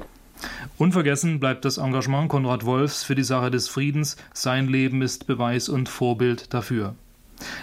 [0.77, 4.17] Unvergessen bleibt das Engagement Konrad Wolfs für die Sache des Friedens.
[4.33, 6.95] Sein Leben ist Beweis und Vorbild dafür.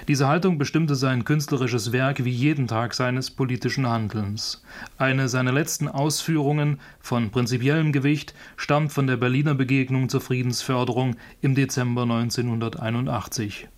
[0.08, 4.62] Diese Haltung bestimmte sein künstlerisches Werk wie jeden Tag seines politischen Handelns.
[4.96, 11.54] Eine seiner letzten Ausführungen von prinzipiellem Gewicht stammt von der Berliner Begegnung zur Friedensförderung im
[11.54, 13.68] Dezember 1981.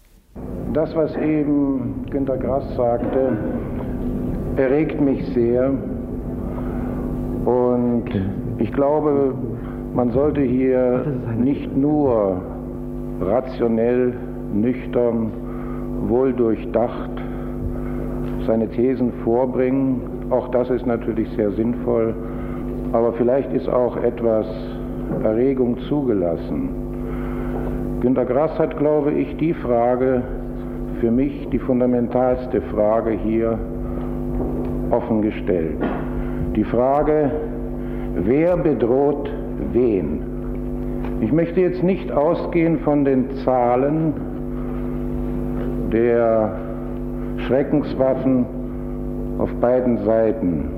[0.73, 3.37] Das, was eben Günter Grass sagte,
[4.57, 5.71] erregt mich sehr.
[7.45, 8.11] Und
[8.59, 9.35] ich glaube,
[9.95, 11.05] man sollte hier
[11.39, 12.37] nicht nur
[13.21, 14.13] rationell,
[14.53, 15.31] nüchtern,
[16.09, 17.11] wohl durchdacht
[18.47, 20.01] seine Thesen vorbringen.
[20.31, 22.15] Auch das ist natürlich sehr sinnvoll,
[22.93, 24.47] aber vielleicht ist auch etwas
[25.23, 26.69] Erregung zugelassen.
[28.01, 30.23] Günter Grass hat, glaube ich, die Frage
[31.01, 33.59] für mich, die fundamentalste Frage hier
[34.91, 35.79] offengestellt.
[36.55, 37.31] Die Frage,
[38.15, 39.31] wer bedroht
[39.73, 40.35] wen?
[41.21, 44.13] Ich möchte jetzt nicht ausgehen von den Zahlen,
[45.93, 46.53] der
[47.47, 48.47] Schreckenswaffen
[49.39, 50.69] auf beiden Seiten.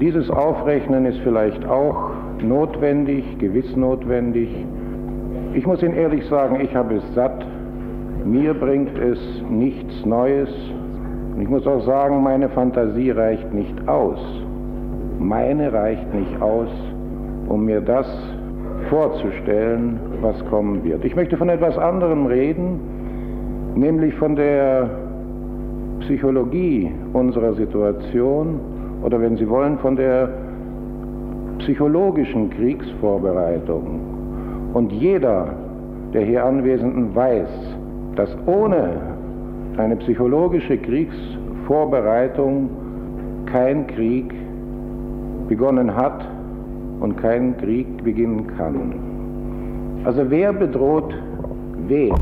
[0.00, 2.10] Dieses Aufrechnen ist vielleicht auch
[2.42, 4.48] notwendig, gewiss notwendig.
[5.54, 7.44] Ich muss Ihnen ehrlich sagen, ich habe es satt.
[8.24, 9.18] Mir bringt es
[9.48, 10.48] nichts Neues.
[11.34, 14.41] Und ich muss auch sagen, meine Fantasie reicht nicht aus.
[15.22, 16.68] Meine reicht nicht aus,
[17.48, 18.06] um mir das
[18.90, 21.04] vorzustellen, was kommen wird.
[21.04, 22.80] Ich möchte von etwas anderem reden,
[23.74, 24.90] nämlich von der
[26.00, 28.60] Psychologie unserer Situation
[29.02, 30.28] oder wenn Sie wollen, von der
[31.58, 34.00] psychologischen Kriegsvorbereitung.
[34.74, 35.54] Und jeder
[36.12, 37.48] der hier Anwesenden weiß,
[38.16, 38.90] dass ohne
[39.76, 42.68] eine psychologische Kriegsvorbereitung
[43.46, 44.32] kein Krieg
[45.48, 46.26] begonnen hat
[47.00, 48.92] und kein Krieg beginnen kann.
[50.04, 51.14] Also wer bedroht
[51.88, 52.14] wen?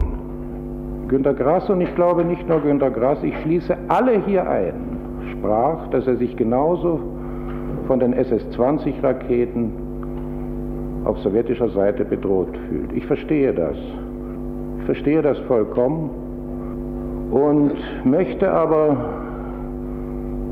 [1.09, 4.75] Günter Grass, und ich glaube nicht nur Günter Grass, ich schließe alle hier ein,
[5.33, 7.01] sprach, dass er sich genauso
[7.87, 9.73] von den SS-20-Raketen
[11.05, 12.93] auf sowjetischer Seite bedroht fühlt.
[12.93, 13.77] Ich verstehe das.
[14.79, 16.11] Ich verstehe das vollkommen
[17.33, 17.73] und
[18.05, 18.97] möchte aber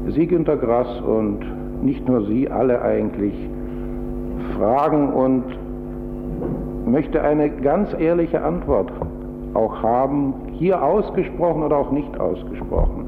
[0.09, 1.41] Sie, Günter Grass, und
[1.83, 3.35] nicht nur Sie, alle eigentlich,
[4.57, 5.45] fragen und
[6.87, 8.91] möchte eine ganz ehrliche Antwort
[9.55, 13.05] auch haben, hier ausgesprochen oder auch nicht ausgesprochen.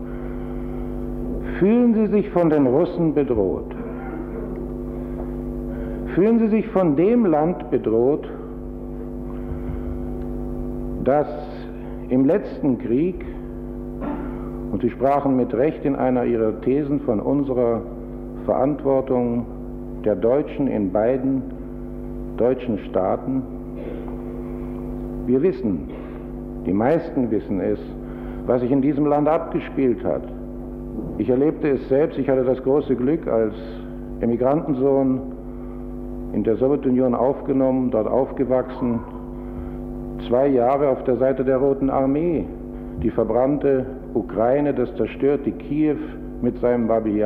[1.59, 3.75] Fühlen Sie sich von den Russen bedroht?
[6.15, 8.29] Fühlen Sie sich von dem Land bedroht,
[11.05, 11.29] das
[12.09, 13.25] im letzten Krieg,
[14.73, 17.83] und Sie sprachen mit Recht in einer Ihrer Thesen von unserer
[18.51, 19.47] Verantwortung
[20.05, 21.41] der Deutschen in beiden
[22.37, 23.45] deutschen Staaten,
[25.27, 25.89] wir wissen,
[26.67, 27.79] die meisten wissen es,
[28.47, 30.25] was sich in diesem Land abgespielt hat.
[31.19, 33.55] Ich erlebte es selbst, ich hatte das große Glück, als
[34.19, 35.21] Emigrantensohn
[36.33, 38.99] in der Sowjetunion aufgenommen, dort aufgewachsen,
[40.27, 42.45] zwei Jahre auf der Seite der Roten Armee,
[43.01, 45.99] die verbrannte Ukraine, das zerstörte Kiew
[46.43, 47.17] mit seinem Babi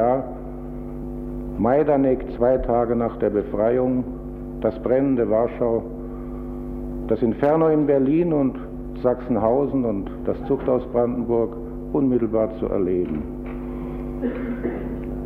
[1.59, 4.05] Majdanek zwei Tage nach der Befreiung,
[4.61, 5.83] das brennende Warschau,
[7.07, 8.59] das Inferno in Berlin und
[9.03, 11.57] Sachsenhausen und das Zuchthaus Brandenburg
[11.93, 13.23] unmittelbar zu erleben.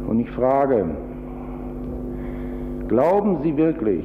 [0.06, 0.84] Und ich frage,
[2.88, 4.04] glauben Sie wirklich,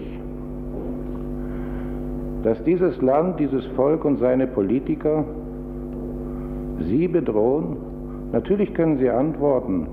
[2.44, 5.26] dass dieses Land, dieses Volk und seine Politiker
[6.80, 7.78] Sie bedrohen?
[8.32, 9.88] Natürlich können Sie antworten,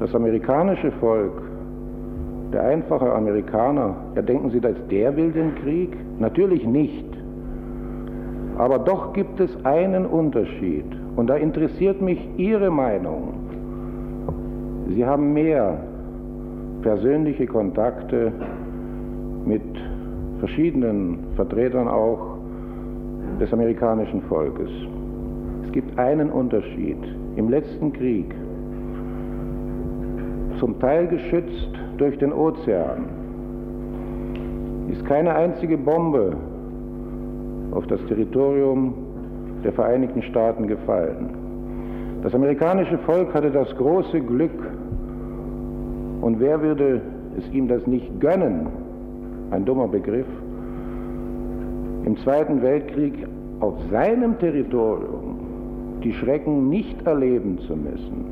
[0.00, 1.42] das amerikanische Volk,
[2.52, 5.94] der einfache Amerikaner, ja denken Sie, dass der will den Krieg?
[6.18, 7.06] Natürlich nicht.
[8.56, 10.86] Aber doch gibt es einen Unterschied
[11.16, 13.34] und da interessiert mich Ihre Meinung.
[14.88, 15.78] Sie haben mehr
[16.82, 18.32] persönliche Kontakte
[19.44, 19.62] mit
[20.40, 22.38] verschiedenen Vertretern auch
[23.38, 24.70] des amerikanischen Volkes.
[25.66, 26.98] Es gibt einen Unterschied.
[27.36, 28.34] Im letzten Krieg
[30.60, 33.06] zum Teil geschützt durch den Ozean,
[34.92, 36.36] ist keine einzige Bombe
[37.72, 38.94] auf das Territorium
[39.64, 41.30] der Vereinigten Staaten gefallen.
[42.22, 44.50] Das amerikanische Volk hatte das große Glück,
[46.20, 47.00] und wer würde
[47.38, 48.66] es ihm das nicht gönnen,
[49.50, 50.26] ein dummer Begriff,
[52.04, 53.26] im Zweiten Weltkrieg
[53.60, 55.38] auf seinem Territorium
[56.02, 58.29] die Schrecken nicht erleben zu müssen.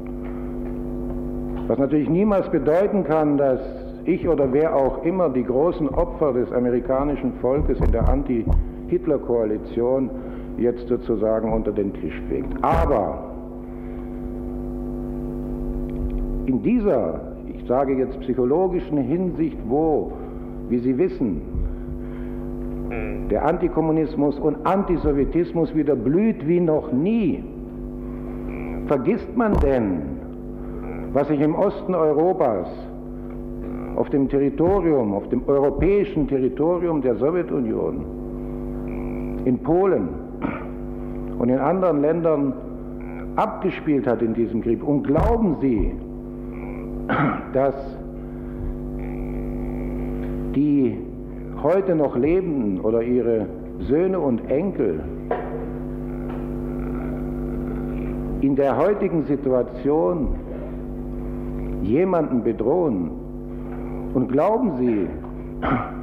[1.69, 3.61] Was natürlich niemals bedeuten kann, dass
[4.07, 10.09] ich oder wer auch immer die großen Opfer des amerikanischen Volkes in der Anti-Hitler-Koalition
[10.57, 12.49] jetzt sozusagen unter den Tisch fegt.
[12.63, 13.23] Aber
[16.47, 17.21] in dieser,
[17.55, 20.13] ich sage jetzt psychologischen Hinsicht, wo,
[20.71, 21.43] wie Sie wissen,
[23.31, 27.45] der Antikommunismus und Antisowjetismus wieder blüht wie noch nie,
[28.87, 30.18] vergisst man denn,
[31.19, 32.69] was sich im Osten Europas
[33.97, 38.05] auf dem Territorium, auf dem europäischen Territorium der Sowjetunion,
[39.45, 40.11] in Polen
[41.41, 42.53] und in anderen Ländern
[43.35, 44.81] abgespielt hat in diesem Krieg.
[44.87, 45.93] Und glauben Sie,
[47.53, 47.75] dass
[50.55, 50.99] die
[51.61, 53.47] heute noch Lebenden oder ihre
[53.81, 55.01] Söhne und Enkel
[58.41, 60.37] in der heutigen Situation
[61.83, 63.11] jemanden bedrohen
[64.15, 65.07] und glauben Sie,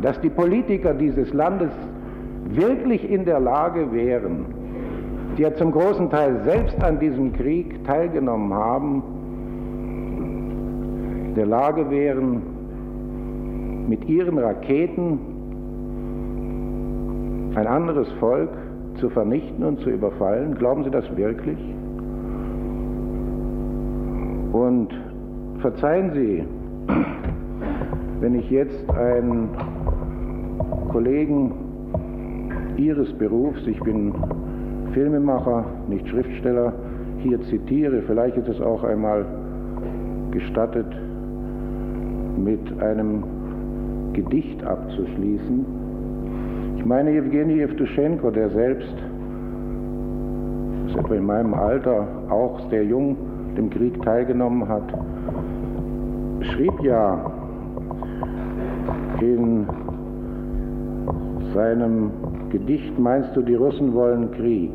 [0.01, 1.71] dass die Politiker dieses Landes
[2.49, 4.45] wirklich in der Lage wären,
[5.37, 9.03] die ja zum großen Teil selbst an diesem Krieg teilgenommen haben,
[11.35, 12.41] der Lage wären,
[13.87, 15.19] mit ihren Raketen
[17.55, 18.49] ein anderes Volk
[18.99, 20.55] zu vernichten und zu überfallen?
[20.55, 21.59] Glauben Sie das wirklich?
[24.53, 24.89] Und
[25.65, 26.43] verzeihen Sie,
[28.19, 29.49] wenn ich jetzt einen
[30.91, 31.51] Kollegen
[32.77, 34.13] Ihres Berufs, ich bin
[34.93, 36.71] Filmemacher, nicht Schriftsteller,
[37.23, 39.25] hier zitiere, vielleicht ist es auch einmal
[40.29, 40.85] gestattet,
[42.37, 43.23] mit einem
[44.13, 45.65] Gedicht abzuschließen.
[46.77, 48.95] Ich meine Jewgeni Evtuschenko, der selbst,
[50.89, 53.17] ist etwa in meinem Alter, auch sehr jung
[53.57, 54.93] dem Krieg teilgenommen hat,
[56.41, 57.31] schrieb ja
[59.21, 59.65] in
[61.53, 62.11] seinem
[62.49, 64.71] Gedicht Meinst du, die Russen wollen Krieg?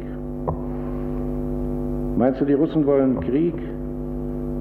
[2.16, 3.54] Meinst du, die Russen wollen Krieg?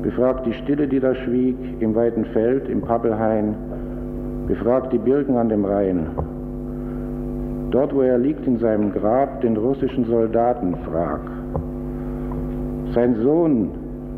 [0.02, 3.56] Befragt die Stille, die da schwieg, im weiten Feld, im Pappelhain,
[4.47, 6.08] befragt die Birken an dem Rhein.
[7.72, 11.20] Dort, wo er liegt in seinem Grab, den russischen Soldaten frag.
[12.93, 13.70] Sein Sohn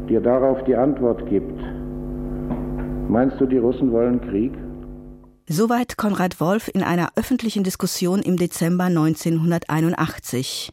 [0.08, 1.51] dir darauf die Antwort gibt.
[3.12, 4.53] Meinst du, die Russen wollen Krieg?
[5.45, 10.72] Soweit Konrad Wolf in einer öffentlichen Diskussion im Dezember 1981.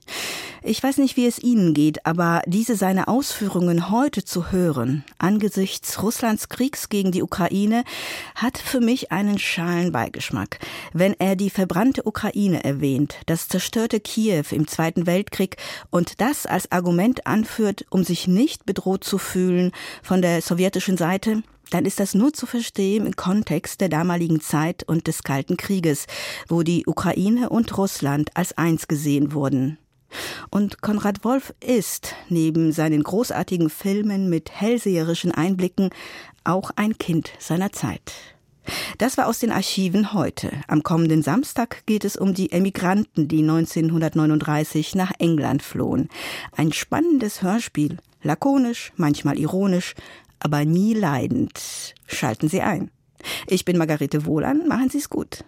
[0.62, 6.00] Ich weiß nicht, wie es Ihnen geht, aber diese seine Ausführungen heute zu hören, angesichts
[6.00, 7.82] Russlands Kriegs gegen die Ukraine,
[8.36, 10.60] hat für mich einen schalen Beigeschmack.
[10.92, 15.56] Wenn er die verbrannte Ukraine erwähnt, das zerstörte Kiew im Zweiten Weltkrieg
[15.90, 19.72] und das als Argument anführt, um sich nicht bedroht zu fühlen
[20.04, 24.84] von der sowjetischen Seite, dann ist das nur zu verstehen im Kontext der damaligen Zeit
[24.84, 26.06] und des Kalten Krieges,
[26.48, 29.78] wo die Ukraine und Russland als eins gesehen wurden.
[30.50, 35.90] Und Konrad Wolf ist, neben seinen großartigen Filmen mit hellseherischen Einblicken,
[36.44, 38.12] auch ein Kind seiner Zeit.
[38.98, 40.50] Das war aus den Archiven heute.
[40.66, 46.08] Am kommenden Samstag geht es um die Emigranten, die 1939 nach England flohen.
[46.52, 49.94] Ein spannendes Hörspiel, lakonisch, manchmal ironisch,
[50.40, 51.94] aber nie leidend.
[52.06, 52.90] Schalten Sie ein.
[53.46, 55.44] Ich bin Margarete Wohlan, machen Sie es gut.